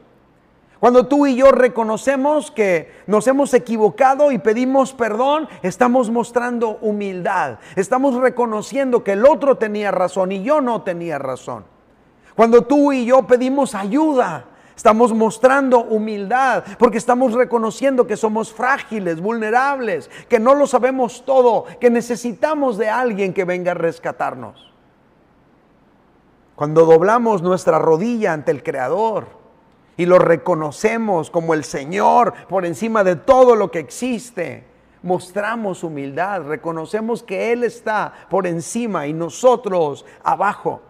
Cuando 0.81 1.07
tú 1.07 1.27
y 1.27 1.37
yo 1.37 1.53
reconocemos 1.53 2.51
que 2.51 2.92
nos 3.07 3.27
hemos 3.27 3.55
equivocado 3.55 4.31
y 4.31 4.38
pedimos 4.38 4.92
perdón, 4.92 5.49
estamos 5.62 6.11
mostrando 6.11 6.79
humildad. 6.81 7.59
Estamos 7.77 8.14
reconociendo 8.14 9.03
que 9.03 9.12
el 9.12 9.25
otro 9.25 9.57
tenía 9.57 9.90
razón 9.90 10.33
y 10.33 10.42
yo 10.42 10.61
no 10.61 10.83
tenía 10.83 11.18
razón. 11.18 11.64
Cuando 12.35 12.62
tú 12.62 12.92
y 12.92 13.07
yo 13.07 13.27
pedimos 13.27 13.75
ayuda, 13.75 14.44
Estamos 14.77 15.15
mostrando 15.15 15.81
humildad 15.81 16.62
porque 16.79 16.99
estamos 16.99 17.33
reconociendo 17.33 18.07
que 18.07 18.17
somos 18.19 18.53
frágiles, 18.53 19.23
vulnerables, 19.23 20.11
que 20.29 20.39
no 20.39 20.55
lo 20.55 20.67
sabemos 20.67 21.25
todo, 21.25 21.65
que 21.81 21.89
necesitamos 21.89 22.77
de 22.77 22.91
alguien 22.91 23.33
que 23.33 23.47
venga 23.47 23.73
a 23.73 23.75
rescatarnos. 23.75 24.71
Cuando 26.55 26.85
doblamos 26.85 27.41
nuestra 27.41 27.79
rodilla 27.79 28.35
ante 28.35 28.51
el 28.51 28.62
Creador 28.62 29.29
y 29.97 30.05
lo 30.05 30.19
reconocemos 30.19 31.31
como 31.31 31.55
el 31.55 31.65
Señor 31.65 32.35
por 32.47 32.67
encima 32.67 33.03
de 33.03 33.17
todo 33.17 33.57
lo 33.57 33.71
que 33.71 33.79
existe, 33.79 34.65
mostramos 35.03 35.85
humildad, 35.85 36.43
reconocemos 36.43 37.23
que 37.23 37.51
Él 37.53 37.65
está 37.65 38.12
por 38.29 38.47
encima 38.47 39.07
y 39.07 39.15
nosotros 39.15 40.05
abajo. 40.23 40.83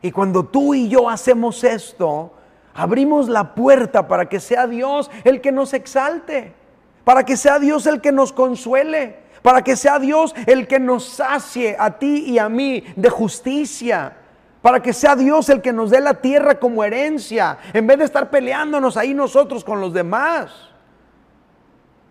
Y 0.00 0.10
cuando 0.10 0.44
tú 0.44 0.74
y 0.74 0.88
yo 0.88 1.08
hacemos 1.08 1.62
esto, 1.62 2.32
abrimos 2.74 3.28
la 3.28 3.54
puerta 3.54 4.08
para 4.08 4.28
que 4.28 4.40
sea 4.40 4.66
Dios 4.66 5.10
el 5.24 5.40
que 5.40 5.52
nos 5.52 5.74
exalte, 5.74 6.52
para 7.04 7.24
que 7.24 7.36
sea 7.36 7.58
Dios 7.58 7.86
el 7.86 8.00
que 8.00 8.12
nos 8.12 8.32
consuele, 8.32 9.18
para 9.42 9.62
que 9.62 9.76
sea 9.76 9.98
Dios 9.98 10.34
el 10.46 10.66
que 10.66 10.78
nos 10.78 11.04
sacie 11.04 11.76
a 11.78 11.98
ti 11.98 12.24
y 12.26 12.38
a 12.38 12.48
mí 12.48 12.84
de 12.96 13.10
justicia 13.10 14.16
para 14.62 14.80
que 14.80 14.92
sea 14.92 15.16
Dios 15.16 15.48
el 15.48 15.60
que 15.60 15.72
nos 15.72 15.90
dé 15.90 16.00
la 16.00 16.14
tierra 16.14 16.60
como 16.60 16.84
herencia, 16.84 17.58
en 17.72 17.86
vez 17.88 17.98
de 17.98 18.04
estar 18.04 18.30
peleándonos 18.30 18.96
ahí 18.96 19.12
nosotros 19.12 19.64
con 19.64 19.80
los 19.80 19.92
demás. 19.92 20.70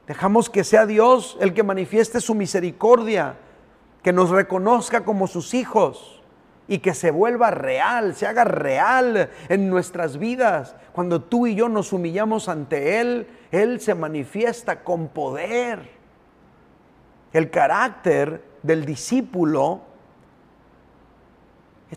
Dejamos 0.05 0.49
que 0.49 0.65
sea 0.65 0.85
Dios 0.85 1.37
el 1.39 1.53
que 1.53 1.63
manifieste 1.63 2.19
su 2.19 2.35
misericordia, 2.35 3.37
que 4.03 4.11
nos 4.11 4.29
reconozca 4.29 5.05
como 5.05 5.27
sus 5.27 5.53
hijos 5.53 6.20
y 6.71 6.79
que 6.79 6.93
se 6.93 7.11
vuelva 7.11 7.51
real, 7.51 8.15
se 8.15 8.25
haga 8.25 8.45
real 8.45 9.29
en 9.49 9.69
nuestras 9.69 10.17
vidas. 10.17 10.73
Cuando 10.93 11.21
tú 11.21 11.45
y 11.45 11.53
yo 11.53 11.67
nos 11.67 11.91
humillamos 11.91 12.47
ante 12.47 13.01
Él, 13.01 13.27
Él 13.51 13.81
se 13.81 13.93
manifiesta 13.93 14.81
con 14.81 15.09
poder. 15.09 15.89
El 17.33 17.49
carácter 17.49 18.41
del 18.63 18.85
discípulo 18.85 19.81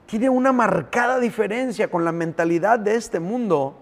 tiene 0.07 0.29
una 0.29 0.51
marcada 0.51 1.21
diferencia 1.21 1.89
con 1.89 2.05
la 2.05 2.11
mentalidad 2.11 2.81
de 2.81 2.97
este 2.97 3.21
mundo. 3.21 3.77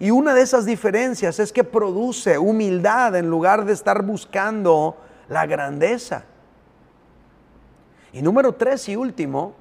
Y 0.00 0.10
una 0.10 0.34
de 0.34 0.42
esas 0.42 0.66
diferencias 0.66 1.38
es 1.38 1.52
que 1.52 1.62
produce 1.62 2.38
humildad 2.38 3.14
en 3.14 3.30
lugar 3.30 3.64
de 3.64 3.74
estar 3.74 4.02
buscando 4.02 4.96
la 5.28 5.46
grandeza. 5.46 6.24
Y 8.12 8.20
número 8.20 8.52
tres 8.54 8.88
y 8.88 8.96
último, 8.96 9.54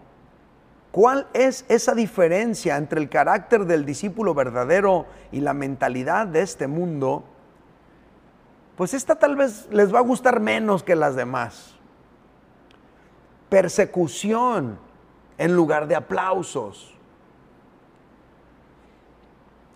¿cuál 0.95 1.27
es 1.33 1.65
esa 1.67 1.93
diferencia 1.93 2.77
entre 2.77 3.01
el 3.01 3.09
carácter 3.09 3.65
del 3.65 3.85
discípulo 3.85 4.33
verdadero 4.33 5.07
y 5.29 5.41
la 5.41 5.53
mentalidad 5.53 6.25
de 6.25 6.41
este 6.41 6.67
mundo? 6.67 7.25
Pues 8.77 8.93
esta 8.93 9.15
tal 9.15 9.35
vez 9.35 9.67
les 9.71 9.93
va 9.93 9.99
a 9.99 10.03
gustar 10.03 10.39
menos 10.39 10.83
que 10.83 10.95
las 10.95 11.17
demás. 11.17 11.75
Persecución 13.49 14.79
en 15.37 15.53
lugar 15.53 15.89
de 15.89 15.97
aplausos. 15.97 16.95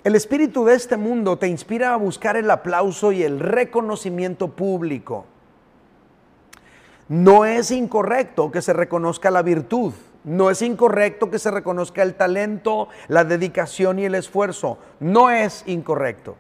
El 0.06 0.16
espíritu 0.16 0.64
de 0.64 0.76
este 0.76 0.96
mundo 0.96 1.38
te 1.38 1.50
inspira 1.50 1.94
a 1.94 1.98
buscar 1.98 2.38
el 2.38 2.50
aplauso 2.50 3.12
y 3.12 3.24
el 3.24 3.42
reconocimiento 3.42 4.56
público. 4.56 5.26
No 7.10 7.44
es 7.44 7.72
incorrecto 7.72 8.52
que 8.52 8.62
se 8.62 8.72
reconozca 8.72 9.30
la 9.30 9.42
virtud, 9.42 9.92
no 10.24 10.50
es 10.50 10.62
incorrecto 10.62 11.30
que 11.30 11.40
se 11.40 11.52
reconozca 11.52 12.04
el 12.04 12.16
talento, 12.16 12.90
la 13.08 13.24
dedicación 13.24 14.00
y 14.00 14.06
el 14.06 14.16
esfuerzo, 14.16 14.78
no 15.00 15.30
es 15.30 15.64
incorrecto. 15.68 16.36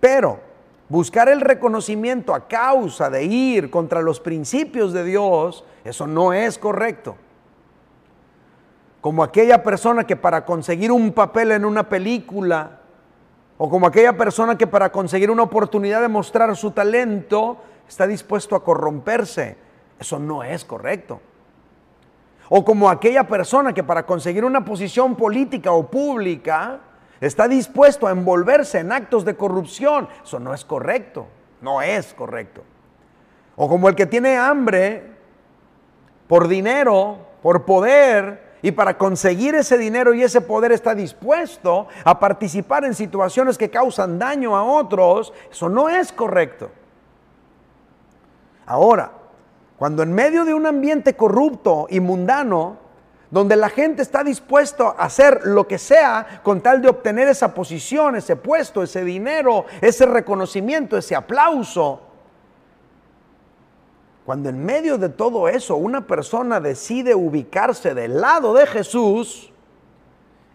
Pero 0.00 0.40
buscar 0.88 1.28
el 1.28 1.40
reconocimiento 1.40 2.34
a 2.34 2.46
causa 2.46 3.10
de 3.10 3.24
ir 3.24 3.70
contra 3.70 4.02
los 4.02 4.20
principios 4.20 4.92
de 4.92 5.04
Dios, 5.04 5.64
eso 5.84 6.06
no 6.06 6.32
es 6.32 6.58
correcto 6.58 7.16
como 9.00 9.22
aquella 9.22 9.62
persona 9.62 10.04
que 10.04 10.16
para 10.16 10.44
conseguir 10.44 10.90
un 10.90 11.12
papel 11.12 11.52
en 11.52 11.64
una 11.64 11.88
película, 11.88 12.80
o 13.56 13.68
como 13.68 13.86
aquella 13.86 14.16
persona 14.16 14.56
que 14.56 14.66
para 14.66 14.90
conseguir 14.92 15.30
una 15.30 15.42
oportunidad 15.42 16.00
de 16.00 16.08
mostrar 16.08 16.54
su 16.56 16.70
talento 16.72 17.58
está 17.88 18.06
dispuesto 18.06 18.54
a 18.54 18.62
corromperse. 18.62 19.56
Eso 19.98 20.18
no 20.18 20.44
es 20.44 20.64
correcto. 20.64 21.20
O 22.48 22.64
como 22.64 22.88
aquella 22.88 23.24
persona 23.24 23.72
que 23.72 23.84
para 23.84 24.06
conseguir 24.06 24.44
una 24.44 24.64
posición 24.64 25.14
política 25.16 25.72
o 25.72 25.90
pública 25.90 26.80
está 27.20 27.46
dispuesto 27.48 28.06
a 28.06 28.12
envolverse 28.12 28.78
en 28.78 28.92
actos 28.92 29.24
de 29.24 29.36
corrupción. 29.36 30.08
Eso 30.24 30.38
no 30.38 30.54
es 30.54 30.64
correcto. 30.64 31.26
No 31.60 31.82
es 31.82 32.14
correcto. 32.14 32.62
O 33.56 33.68
como 33.68 33.88
el 33.88 33.94
que 33.94 34.06
tiene 34.06 34.36
hambre 34.36 35.10
por 36.28 36.46
dinero, 36.46 37.18
por 37.42 37.64
poder, 37.64 38.48
y 38.62 38.72
para 38.72 38.98
conseguir 38.98 39.54
ese 39.54 39.78
dinero 39.78 40.14
y 40.14 40.22
ese 40.22 40.40
poder 40.40 40.72
está 40.72 40.94
dispuesto 40.94 41.88
a 42.04 42.18
participar 42.18 42.84
en 42.84 42.94
situaciones 42.94 43.56
que 43.56 43.70
causan 43.70 44.18
daño 44.18 44.56
a 44.56 44.64
otros, 44.64 45.32
eso 45.50 45.68
no 45.68 45.88
es 45.88 46.12
correcto. 46.12 46.70
Ahora, 48.66 49.12
cuando 49.78 50.02
en 50.02 50.12
medio 50.12 50.44
de 50.44 50.54
un 50.54 50.66
ambiente 50.66 51.14
corrupto 51.14 51.86
y 51.88 52.00
mundano, 52.00 52.78
donde 53.30 53.56
la 53.56 53.68
gente 53.68 54.02
está 54.02 54.24
dispuesto 54.24 54.88
a 54.88 55.04
hacer 55.04 55.42
lo 55.44 55.68
que 55.68 55.78
sea 55.78 56.40
con 56.42 56.60
tal 56.60 56.82
de 56.82 56.88
obtener 56.88 57.28
esa 57.28 57.54
posición, 57.54 58.16
ese 58.16 58.36
puesto, 58.36 58.82
ese 58.82 59.04
dinero, 59.04 59.66
ese 59.80 60.06
reconocimiento, 60.06 60.96
ese 60.96 61.14
aplauso, 61.14 62.00
cuando 64.28 64.50
en 64.50 64.62
medio 64.62 64.98
de 64.98 65.08
todo 65.08 65.48
eso 65.48 65.76
una 65.76 66.06
persona 66.06 66.60
decide 66.60 67.14
ubicarse 67.14 67.94
del 67.94 68.20
lado 68.20 68.52
de 68.52 68.66
Jesús, 68.66 69.50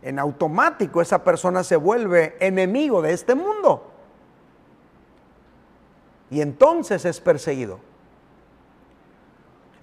en 0.04 0.20
automático 0.20 1.02
esa 1.02 1.24
persona 1.24 1.64
se 1.64 1.76
vuelve 1.76 2.36
enemigo 2.40 3.02
de 3.02 3.14
este 3.14 3.34
mundo. 3.34 3.90
Y 6.30 6.42
entonces 6.42 7.06
es 7.06 7.20
perseguido. 7.20 7.80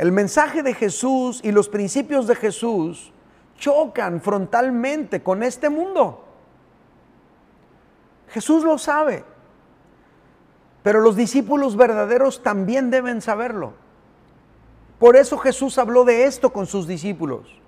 El 0.00 0.12
mensaje 0.12 0.62
de 0.62 0.72
Jesús 0.72 1.40
y 1.44 1.52
los 1.52 1.68
principios 1.68 2.26
de 2.26 2.34
Jesús 2.34 3.12
chocan 3.58 4.22
frontalmente 4.22 5.22
con 5.22 5.42
este 5.42 5.68
mundo. 5.68 6.24
Jesús 8.30 8.64
lo 8.64 8.78
sabe. 8.78 9.24
Pero 10.82 11.00
los 11.00 11.16
discípulos 11.16 11.76
verdaderos 11.76 12.42
también 12.42 12.90
deben 12.90 13.20
saberlo. 13.20 13.74
Por 14.98 15.16
eso 15.16 15.36
Jesús 15.36 15.76
habló 15.76 16.06
de 16.06 16.24
esto 16.24 16.50
con 16.50 16.66
sus 16.66 16.88
discípulos. 16.88 17.60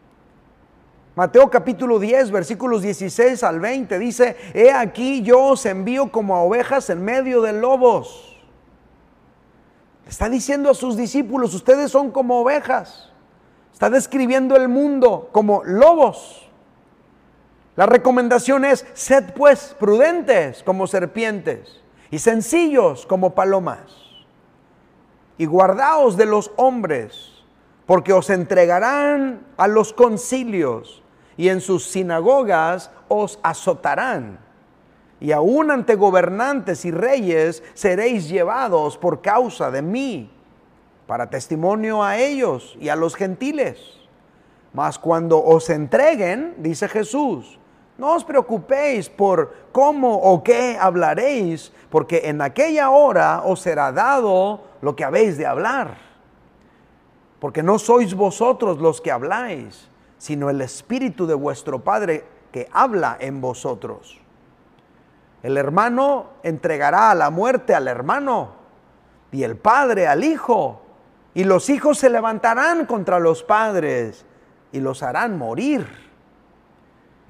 Mateo 1.14 1.50
capítulo 1.50 1.98
10, 1.98 2.30
versículos 2.30 2.80
16 2.80 3.42
al 3.42 3.60
20 3.60 3.98
dice, 3.98 4.38
He 4.54 4.72
aquí 4.72 5.20
yo 5.20 5.38
os 5.38 5.66
envío 5.66 6.10
como 6.10 6.34
a 6.34 6.40
ovejas 6.40 6.88
en 6.88 7.04
medio 7.04 7.42
de 7.42 7.52
lobos. 7.52 8.31
Está 10.06 10.28
diciendo 10.28 10.70
a 10.70 10.74
sus 10.74 10.96
discípulos, 10.96 11.54
ustedes 11.54 11.90
son 11.90 12.10
como 12.10 12.40
ovejas. 12.40 13.10
Está 13.72 13.88
describiendo 13.90 14.56
el 14.56 14.68
mundo 14.68 15.28
como 15.32 15.62
lobos. 15.64 16.48
La 17.76 17.86
recomendación 17.86 18.64
es, 18.64 18.84
sed 18.92 19.32
pues 19.34 19.74
prudentes 19.78 20.62
como 20.62 20.86
serpientes 20.86 21.80
y 22.10 22.18
sencillos 22.18 23.06
como 23.06 23.34
palomas. 23.34 23.80
Y 25.38 25.46
guardaos 25.46 26.18
de 26.18 26.26
los 26.26 26.52
hombres, 26.56 27.42
porque 27.86 28.12
os 28.12 28.28
entregarán 28.28 29.46
a 29.56 29.66
los 29.66 29.92
concilios 29.94 31.02
y 31.36 31.48
en 31.48 31.62
sus 31.62 31.86
sinagogas 31.86 32.90
os 33.08 33.38
azotarán. 33.42 34.38
Y 35.22 35.30
aún 35.30 35.70
ante 35.70 35.94
gobernantes 35.94 36.84
y 36.84 36.90
reyes 36.90 37.62
seréis 37.74 38.28
llevados 38.28 38.98
por 38.98 39.22
causa 39.22 39.70
de 39.70 39.80
mí, 39.80 40.28
para 41.06 41.30
testimonio 41.30 42.02
a 42.02 42.18
ellos 42.18 42.76
y 42.80 42.88
a 42.88 42.96
los 42.96 43.14
gentiles. 43.14 43.78
Mas 44.72 44.98
cuando 44.98 45.40
os 45.40 45.70
entreguen, 45.70 46.56
dice 46.58 46.88
Jesús, 46.88 47.56
no 47.98 48.16
os 48.16 48.24
preocupéis 48.24 49.08
por 49.08 49.54
cómo 49.70 50.12
o 50.12 50.42
qué 50.42 50.76
hablaréis, 50.76 51.72
porque 51.88 52.22
en 52.24 52.40
aquella 52.40 52.90
hora 52.90 53.42
os 53.44 53.60
será 53.60 53.92
dado 53.92 54.62
lo 54.80 54.96
que 54.96 55.04
habéis 55.04 55.38
de 55.38 55.46
hablar. 55.46 55.98
Porque 57.38 57.62
no 57.62 57.78
sois 57.78 58.12
vosotros 58.12 58.78
los 58.78 59.00
que 59.00 59.12
habláis, 59.12 59.88
sino 60.18 60.50
el 60.50 60.60
Espíritu 60.62 61.28
de 61.28 61.34
vuestro 61.34 61.84
Padre 61.84 62.24
que 62.50 62.66
habla 62.72 63.16
en 63.20 63.40
vosotros. 63.40 64.21
El 65.42 65.56
hermano 65.56 66.30
entregará 66.42 67.10
a 67.10 67.14
la 67.14 67.30
muerte 67.30 67.74
al 67.74 67.88
hermano 67.88 68.52
y 69.30 69.42
el 69.42 69.56
padre 69.56 70.06
al 70.06 70.24
hijo. 70.24 70.82
Y 71.34 71.44
los 71.44 71.70
hijos 71.70 71.98
se 71.98 72.10
levantarán 72.10 72.86
contra 72.86 73.18
los 73.18 73.42
padres 73.42 74.24
y 74.70 74.80
los 74.80 75.02
harán 75.02 75.38
morir 75.38 76.02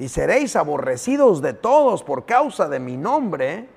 y 0.03 0.09
seréis 0.09 0.57
aborrecidos 0.57 1.41
de 1.43 1.53
todos 1.53 2.03
por 2.03 2.27
causa 2.27 2.69
de 2.69 2.81
mi 2.81 2.97
nombre, 2.97 3.69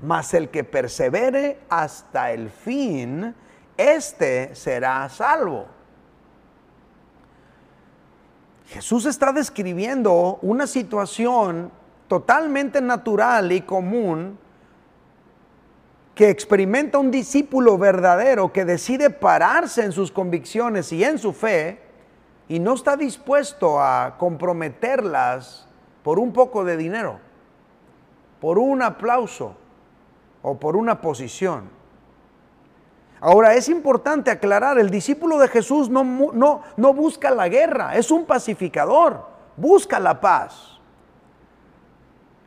mas 0.00 0.32
el 0.34 0.48
que 0.48 0.62
persevere 0.62 1.58
hasta 1.68 2.30
el 2.30 2.50
fin, 2.50 3.34
éste 3.76 4.54
será 4.54 5.08
salvo. 5.08 5.66
Jesús 8.66 9.06
está 9.06 9.32
describiendo 9.32 10.38
una 10.42 10.68
situación 10.68 11.72
totalmente 12.10 12.80
natural 12.80 13.52
y 13.52 13.60
común 13.60 14.36
que 16.12 16.28
experimenta 16.28 16.98
un 16.98 17.12
discípulo 17.12 17.78
verdadero 17.78 18.52
que 18.52 18.64
decide 18.64 19.10
pararse 19.10 19.84
en 19.84 19.92
sus 19.92 20.10
convicciones 20.10 20.92
y 20.92 21.04
en 21.04 21.20
su 21.20 21.32
fe 21.32 21.80
y 22.48 22.58
no 22.58 22.74
está 22.74 22.96
dispuesto 22.96 23.80
a 23.80 24.16
comprometerlas 24.18 25.68
por 26.02 26.18
un 26.18 26.32
poco 26.32 26.64
de 26.64 26.76
dinero, 26.76 27.20
por 28.40 28.58
un 28.58 28.82
aplauso 28.82 29.54
o 30.42 30.58
por 30.58 30.74
una 30.74 31.00
posición. 31.00 31.70
Ahora 33.20 33.54
es 33.54 33.68
importante 33.68 34.32
aclarar, 34.32 34.80
el 34.80 34.90
discípulo 34.90 35.38
de 35.38 35.46
Jesús 35.46 35.88
no, 35.88 36.02
no, 36.02 36.62
no 36.76 36.92
busca 36.92 37.30
la 37.30 37.48
guerra, 37.48 37.94
es 37.94 38.10
un 38.10 38.24
pacificador, 38.24 39.28
busca 39.56 40.00
la 40.00 40.20
paz. 40.20 40.69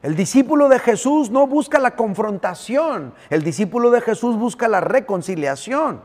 El 0.04 0.18
discípulo 0.18 0.68
de 0.68 0.80
Jesús 0.80 1.32
no 1.32 1.48
busca 1.48 1.80
la 1.80 1.96
confrontación, 1.96 3.14
el 3.30 3.42
discípulo 3.42 3.90
de 3.90 4.02
Jesús 4.02 4.38
busca 4.38 4.68
la 4.68 4.82
reconciliación. 4.82 6.02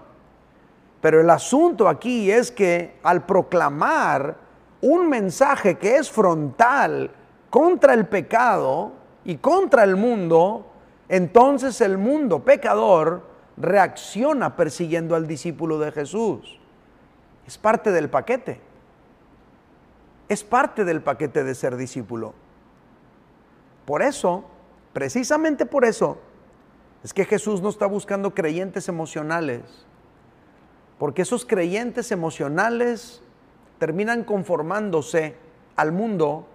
Pero 1.00 1.20
el 1.20 1.28
asunto 1.28 1.88
aquí 1.88 2.30
es 2.30 2.52
que 2.52 2.96
al 3.02 3.26
proclamar 3.26 4.36
un 4.80 5.08
mensaje 5.08 5.78
que 5.78 5.96
es 5.96 6.12
frontal 6.12 7.10
contra 7.50 7.92
el 7.92 8.06
pecado 8.06 8.92
y 9.24 9.38
contra 9.38 9.82
el 9.82 9.96
mundo, 9.96 10.66
entonces 11.08 11.80
el 11.80 11.98
mundo 11.98 12.44
pecador 12.44 13.26
reacciona 13.56 14.54
persiguiendo 14.54 15.16
al 15.16 15.26
discípulo 15.26 15.80
de 15.80 15.90
Jesús. 15.90 16.60
Es 17.48 17.58
parte 17.58 17.90
del 17.90 18.08
paquete. 18.08 18.60
Es 20.28 20.44
parte 20.44 20.84
del 20.84 21.02
paquete 21.02 21.42
de 21.42 21.56
ser 21.56 21.76
discípulo. 21.76 22.34
Por 23.88 24.02
eso, 24.02 24.44
precisamente 24.92 25.64
por 25.64 25.86
eso, 25.86 26.18
es 27.02 27.14
que 27.14 27.24
Jesús 27.24 27.62
no 27.62 27.70
está 27.70 27.86
buscando 27.86 28.34
creyentes 28.34 28.86
emocionales. 28.86 29.62
Porque 30.98 31.22
esos 31.22 31.46
creyentes 31.46 32.12
emocionales 32.12 33.22
terminan 33.78 34.24
conformándose 34.24 35.36
al 35.74 35.92
mundo 35.92 36.46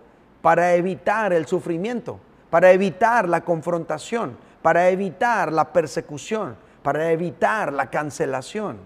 para 0.44 0.76
evitar 0.76 1.34
el 1.34 1.48
sufrimiento, 1.48 2.20
para 2.52 2.72
evitar 2.72 3.28
la 3.28 3.44
confrontación, 3.44 4.38
para 4.62 4.90
evitar 4.90 5.52
la 5.52 5.74
persecución, 5.74 6.56
para 6.84 7.10
evitar 7.12 7.74
la 7.74 7.90
cancelación. 7.90 8.78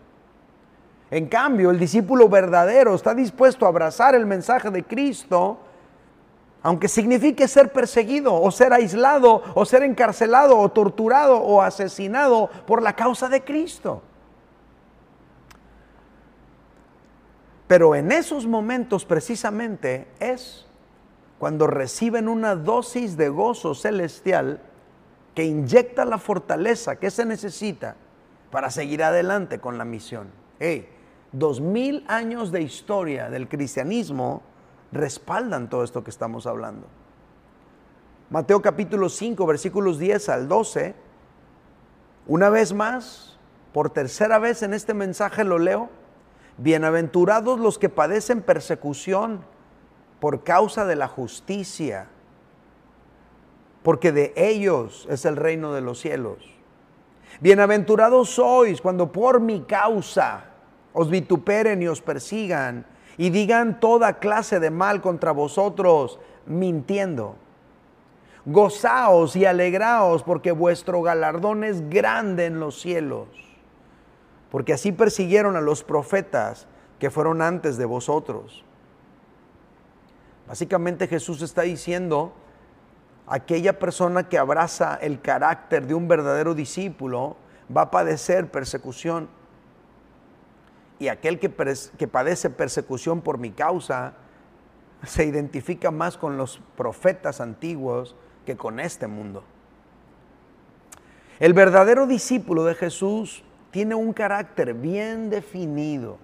En 1.12 1.28
cambio, 1.28 1.70
el 1.70 1.80
discípulo 1.80 2.30
verdadero 2.30 2.96
está 2.96 3.14
dispuesto 3.14 3.66
a 3.66 3.70
abrazar 3.70 4.16
el 4.16 4.26
mensaje 4.26 4.72
de 4.72 4.86
Cristo, 4.86 5.60
aunque 6.68 6.90
signifique 6.90 7.48
ser 7.48 7.72
perseguido 7.72 8.34
o 8.36 8.52
ser 8.52 8.74
aislado 8.74 9.42
o 9.56 9.64
ser 9.64 9.84
encarcelado 9.84 10.60
o 10.60 10.68
torturado 10.68 11.38
o 11.38 11.62
asesinado 11.62 12.50
por 12.68 12.82
la 12.84 12.94
causa 12.94 13.30
de 13.30 13.42
Cristo. 13.42 14.02
Pero 17.68 17.96
en 17.96 18.12
esos 18.12 18.46
momentos 18.46 19.06
precisamente 19.06 20.10
es 20.20 20.66
cuando 21.40 21.68
reciben 21.68 22.28
una 22.28 22.58
dosis 22.58 23.16
de 23.16 23.30
gozo 23.30 23.74
celestial 23.74 24.60
que 25.36 25.46
inyecta 25.46 26.04
la 26.04 26.18
fortaleza 26.18 26.98
que 26.98 27.12
se 27.12 27.24
necesita 27.24 27.96
para 28.52 28.72
seguir 28.72 29.04
adelante 29.04 29.60
con 29.60 29.78
la 29.78 29.86
misión. 29.86 30.28
Hey, 30.60 30.90
dos 31.32 31.62
mil 31.62 32.04
años 32.10 32.52
de 32.52 32.62
historia 32.62 33.30
del 33.30 33.48
cristianismo 33.48 34.44
respaldan 34.92 35.70
todo 35.70 35.84
esto 35.84 36.04
que 36.04 36.10
estamos 36.10 36.48
hablando. 36.48 36.88
Mateo 38.30 38.62
capítulo 38.62 39.10
5, 39.10 39.46
versículos 39.46 40.00
10 40.00 40.30
al 40.30 40.48
12. 40.48 40.96
Una 42.28 42.50
vez 42.50 42.74
más, 42.74 43.38
por 43.74 43.90
tercera 43.90 44.40
vez 44.40 44.64
en 44.64 44.74
este 44.74 44.94
mensaje 44.94 45.44
lo 45.44 45.60
leo. 45.60 45.90
Bienaventurados 46.58 47.60
los 47.60 47.78
que 47.78 47.90
padecen 47.90 48.42
persecución 48.42 49.42
por 50.20 50.44
causa 50.44 50.86
de 50.86 50.96
la 50.96 51.08
justicia 51.08 52.08
porque 53.88 54.12
de 54.12 54.34
ellos 54.36 55.08
es 55.10 55.24
el 55.24 55.38
reino 55.38 55.72
de 55.72 55.80
los 55.80 56.02
cielos. 56.02 56.40
Bienaventurados 57.40 58.32
sois 58.32 58.82
cuando 58.82 59.14
por 59.14 59.40
mi 59.40 59.62
causa 59.62 60.44
os 60.92 61.10
vituperen 61.10 61.82
y 61.82 61.88
os 61.88 62.02
persigan 62.02 62.86
y 63.18 63.30
digan 63.30 63.80
toda 63.80 64.20
clase 64.20 64.60
de 64.60 64.70
mal 64.70 65.02
contra 65.02 65.32
vosotros, 65.32 66.20
mintiendo. 66.46 67.36
Gozaos 68.46 69.36
y 69.36 69.46
alegraos 69.46 70.24
porque 70.24 70.52
vuestro 70.52 71.02
galardón 71.02 71.64
es 71.64 71.90
grande 71.90 72.46
en 72.46 72.60
los 72.60 72.80
cielos, 72.80 73.28
porque 74.52 74.74
así 74.74 74.92
persiguieron 74.92 75.56
a 75.56 75.62
los 75.62 75.84
profetas 75.84 76.68
que 77.00 77.10
fueron 77.10 77.42
antes 77.42 77.78
de 77.78 77.86
vosotros. 77.86 78.64
Básicamente 80.48 81.08
Jesús 81.08 81.42
está 81.42 81.64
diciendo, 81.64 82.32
aquella 83.28 83.80
persona 83.80 84.30
que 84.30 84.38
abraza 84.38 84.96
el 84.96 85.20
carácter 85.20 85.86
de 85.86 85.94
un 85.94 86.08
verdadero 86.08 86.56
discípulo 86.56 87.36
va 87.76 87.82
a 87.82 87.92
padecer 87.92 88.50
persecución. 88.50 89.28
Y 91.00 91.10
aquel 91.10 91.40
que, 91.40 91.50
padece 91.50 92.50
persecución 92.50 93.22
por 93.22 93.38
mi 93.38 93.52
causa 93.52 94.14
se 95.04 95.26
identifica 95.26 95.92
más 95.92 96.18
con 96.18 96.38
los 96.38 96.60
profetas 96.76 97.40
antiguos 97.40 98.16
que 98.46 98.58
con 98.58 98.80
este 98.80 99.08
mundo. 99.08 99.44
El 101.40 101.54
verdadero 101.54 102.08
discípulo 102.08 102.64
de 102.64 102.74
Jesús 102.74 103.44
tiene 103.70 103.94
un 103.94 104.12
carácter 104.14 104.74
bien 104.74 105.30
definido. 105.30 106.18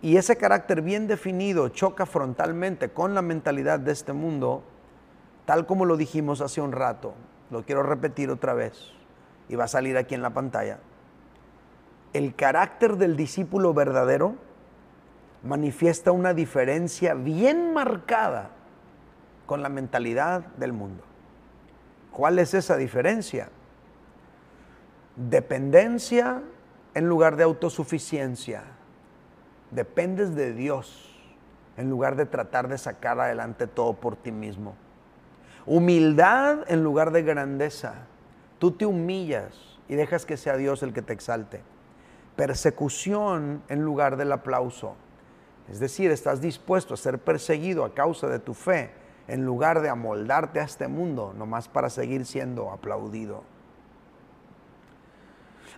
Y 0.00 0.16
ese 0.16 0.36
carácter 0.36 0.82
bien 0.82 1.08
definido 1.08 1.68
choca 1.70 2.06
frontalmente 2.06 2.90
con 2.90 3.14
la 3.14 3.22
mentalidad 3.22 3.80
de 3.80 3.92
este 3.92 4.12
mundo 4.12 4.62
tal 5.46 5.64
como 5.64 5.84
lo 5.84 5.96
dijimos 5.96 6.40
hace 6.42 6.60
un 6.60 6.72
rato, 6.72 7.14
lo 7.50 7.64
quiero 7.64 7.82
repetir 7.82 8.30
otra 8.30 8.52
vez 8.52 8.92
y 9.48 9.54
va 9.54 9.64
a 9.64 9.68
salir 9.68 9.96
aquí 9.96 10.14
en 10.14 10.22
la 10.22 10.30
pantalla. 10.30 10.80
El 12.16 12.34
carácter 12.34 12.96
del 12.96 13.14
discípulo 13.14 13.74
verdadero 13.74 14.36
manifiesta 15.42 16.12
una 16.12 16.32
diferencia 16.32 17.12
bien 17.12 17.74
marcada 17.74 18.52
con 19.44 19.62
la 19.62 19.68
mentalidad 19.68 20.40
del 20.56 20.72
mundo. 20.72 21.04
¿Cuál 22.12 22.38
es 22.38 22.54
esa 22.54 22.78
diferencia? 22.78 23.50
Dependencia 25.16 26.40
en 26.94 27.06
lugar 27.06 27.36
de 27.36 27.42
autosuficiencia. 27.42 28.62
Dependes 29.70 30.34
de 30.34 30.54
Dios 30.54 31.14
en 31.76 31.90
lugar 31.90 32.16
de 32.16 32.24
tratar 32.24 32.68
de 32.68 32.78
sacar 32.78 33.20
adelante 33.20 33.66
todo 33.66 33.92
por 33.92 34.16
ti 34.16 34.32
mismo. 34.32 34.74
Humildad 35.66 36.60
en 36.68 36.82
lugar 36.82 37.10
de 37.10 37.22
grandeza. 37.24 38.06
Tú 38.58 38.70
te 38.70 38.86
humillas 38.86 39.52
y 39.86 39.96
dejas 39.96 40.24
que 40.24 40.38
sea 40.38 40.56
Dios 40.56 40.82
el 40.82 40.94
que 40.94 41.02
te 41.02 41.12
exalte. 41.12 41.75
Persecución 42.36 43.62
en 43.68 43.82
lugar 43.82 44.16
del 44.16 44.32
aplauso. 44.32 44.94
Es 45.68 45.80
decir, 45.80 46.10
estás 46.10 46.40
dispuesto 46.40 46.94
a 46.94 46.96
ser 46.96 47.18
perseguido 47.18 47.84
a 47.84 47.94
causa 47.94 48.28
de 48.28 48.38
tu 48.38 48.54
fe 48.54 48.90
en 49.28 49.44
lugar 49.44 49.80
de 49.80 49.88
amoldarte 49.88 50.60
a 50.60 50.64
este 50.64 50.86
mundo, 50.86 51.34
nomás 51.36 51.68
para 51.68 51.90
seguir 51.90 52.24
siendo 52.24 52.70
aplaudido. 52.70 53.42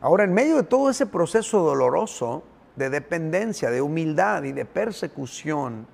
Ahora, 0.01 0.25
en 0.25 0.35
medio 0.35 0.57
de 0.57 0.63
todo 0.63 0.91
ese 0.91 1.07
proceso 1.07 1.61
doloroso 1.61 2.43
de 2.77 2.91
dependencia, 2.91 3.71
de 3.71 3.81
humildad 3.81 4.45
y 4.45 4.53
de 4.53 4.65
persecución, 4.65 5.87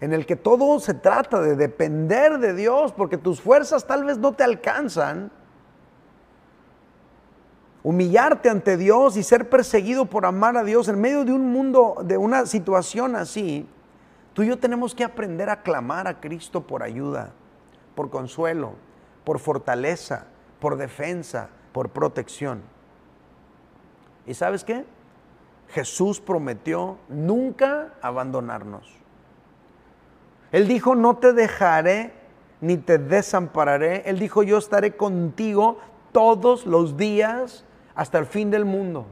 en 0.00 0.12
el 0.12 0.26
que 0.26 0.36
todo 0.36 0.80
se 0.80 0.94
trata 0.94 1.40
de 1.40 1.56
depender 1.56 2.38
de 2.38 2.54
Dios, 2.54 2.92
porque 2.92 3.18
tus 3.18 3.40
fuerzas 3.40 3.86
tal 3.86 4.04
vez 4.04 4.18
no 4.18 4.32
te 4.32 4.44
alcanzan. 4.44 5.30
Humillarte 7.84 8.48
ante 8.48 8.78
Dios 8.78 9.18
y 9.18 9.22
ser 9.22 9.50
perseguido 9.50 10.06
por 10.06 10.24
amar 10.24 10.56
a 10.56 10.64
Dios 10.64 10.88
en 10.88 10.98
medio 10.98 11.26
de 11.26 11.32
un 11.32 11.52
mundo, 11.52 11.98
de 12.02 12.16
una 12.16 12.46
situación 12.46 13.14
así, 13.14 13.68
tú 14.32 14.42
y 14.42 14.46
yo 14.48 14.58
tenemos 14.58 14.94
que 14.94 15.04
aprender 15.04 15.50
a 15.50 15.60
clamar 15.60 16.08
a 16.08 16.18
Cristo 16.18 16.66
por 16.66 16.82
ayuda, 16.82 17.32
por 17.94 18.08
consuelo, 18.08 18.72
por 19.22 19.38
fortaleza, 19.38 20.24
por 20.60 20.78
defensa, 20.78 21.50
por 21.72 21.90
protección. 21.90 22.62
¿Y 24.26 24.32
sabes 24.32 24.64
qué? 24.64 24.86
Jesús 25.68 26.20
prometió 26.20 26.96
nunca 27.10 27.92
abandonarnos. 28.00 28.90
Él 30.52 30.66
dijo, 30.68 30.94
no 30.94 31.18
te 31.18 31.34
dejaré 31.34 32.14
ni 32.62 32.78
te 32.78 32.96
desampararé. 32.96 34.08
Él 34.08 34.18
dijo, 34.18 34.42
yo 34.42 34.56
estaré 34.56 34.96
contigo 34.96 35.76
todos 36.12 36.64
los 36.64 36.96
días 36.96 37.66
hasta 37.94 38.18
el 38.18 38.26
fin 38.26 38.50
del 38.50 38.64
mundo. 38.64 39.06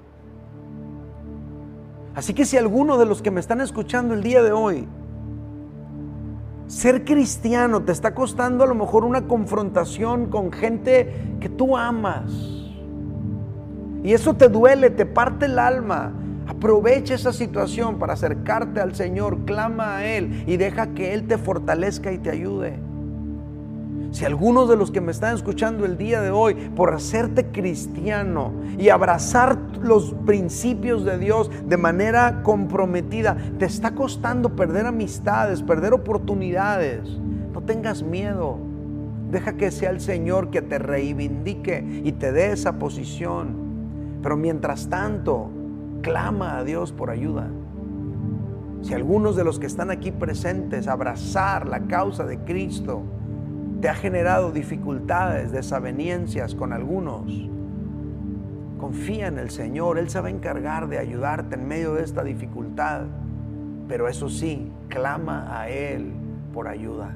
Así 2.14 2.34
que 2.34 2.44
si 2.44 2.56
alguno 2.56 2.98
de 2.98 3.06
los 3.06 3.22
que 3.22 3.30
me 3.30 3.40
están 3.40 3.60
escuchando 3.60 4.14
el 4.14 4.22
día 4.22 4.42
de 4.42 4.52
hoy, 4.52 4.86
ser 6.66 7.04
cristiano 7.04 7.82
te 7.82 7.92
está 7.92 8.14
costando 8.14 8.64
a 8.64 8.66
lo 8.66 8.74
mejor 8.74 9.04
una 9.04 9.26
confrontación 9.26 10.26
con 10.26 10.52
gente 10.52 11.36
que 11.40 11.48
tú 11.48 11.76
amas. 11.76 12.30
Y 14.04 14.12
eso 14.12 14.34
te 14.34 14.48
duele, 14.48 14.90
te 14.90 15.06
parte 15.06 15.46
el 15.46 15.58
alma. 15.58 16.12
Aprovecha 16.46 17.14
esa 17.14 17.32
situación 17.32 17.98
para 17.98 18.14
acercarte 18.14 18.80
al 18.80 18.94
Señor, 18.94 19.44
clama 19.44 19.98
a 19.98 20.04
Él 20.06 20.44
y 20.46 20.56
deja 20.56 20.88
que 20.88 21.14
Él 21.14 21.26
te 21.28 21.38
fortalezca 21.38 22.12
y 22.12 22.18
te 22.18 22.30
ayude. 22.30 22.91
Si 24.12 24.26
algunos 24.26 24.68
de 24.68 24.76
los 24.76 24.90
que 24.90 25.00
me 25.00 25.10
están 25.10 25.34
escuchando 25.34 25.86
el 25.86 25.96
día 25.96 26.20
de 26.20 26.30
hoy, 26.30 26.54
por 26.76 26.92
hacerte 26.92 27.46
cristiano 27.46 28.52
y 28.78 28.90
abrazar 28.90 29.58
los 29.80 30.14
principios 30.26 31.02
de 31.06 31.16
Dios 31.16 31.50
de 31.66 31.78
manera 31.78 32.42
comprometida, 32.42 33.38
te 33.58 33.64
está 33.64 33.94
costando 33.94 34.54
perder 34.54 34.84
amistades, 34.84 35.62
perder 35.62 35.94
oportunidades, 35.94 37.08
no 37.54 37.62
tengas 37.62 38.02
miedo. 38.02 38.58
Deja 39.30 39.54
que 39.54 39.70
sea 39.70 39.88
el 39.88 40.00
Señor 40.02 40.50
que 40.50 40.60
te 40.60 40.78
reivindique 40.78 42.02
y 42.04 42.12
te 42.12 42.32
dé 42.32 42.52
esa 42.52 42.78
posición. 42.78 43.56
Pero 44.22 44.36
mientras 44.36 44.90
tanto, 44.90 45.48
clama 46.02 46.58
a 46.58 46.64
Dios 46.64 46.92
por 46.92 47.08
ayuda. 47.08 47.48
Si 48.82 48.92
algunos 48.92 49.36
de 49.36 49.44
los 49.44 49.58
que 49.58 49.66
están 49.66 49.90
aquí 49.90 50.10
presentes 50.10 50.86
abrazar 50.86 51.66
la 51.66 51.86
causa 51.86 52.26
de 52.26 52.40
Cristo, 52.40 53.04
te 53.82 53.88
ha 53.88 53.94
generado 53.94 54.52
dificultades, 54.52 55.50
desavenencias 55.50 56.54
con 56.54 56.72
algunos, 56.72 57.50
confía 58.78 59.26
en 59.26 59.38
el 59.38 59.50
Señor, 59.50 59.98
Él 59.98 60.08
se 60.08 60.20
va 60.20 60.28
a 60.28 60.30
encargar 60.30 60.88
de 60.88 60.98
ayudarte 60.98 61.56
en 61.56 61.66
medio 61.66 61.94
de 61.94 62.04
esta 62.04 62.22
dificultad, 62.22 63.02
pero 63.88 64.06
eso 64.06 64.28
sí, 64.28 64.70
clama 64.86 65.58
a 65.60 65.68
Él 65.68 66.12
por 66.54 66.68
ayuda. 66.68 67.12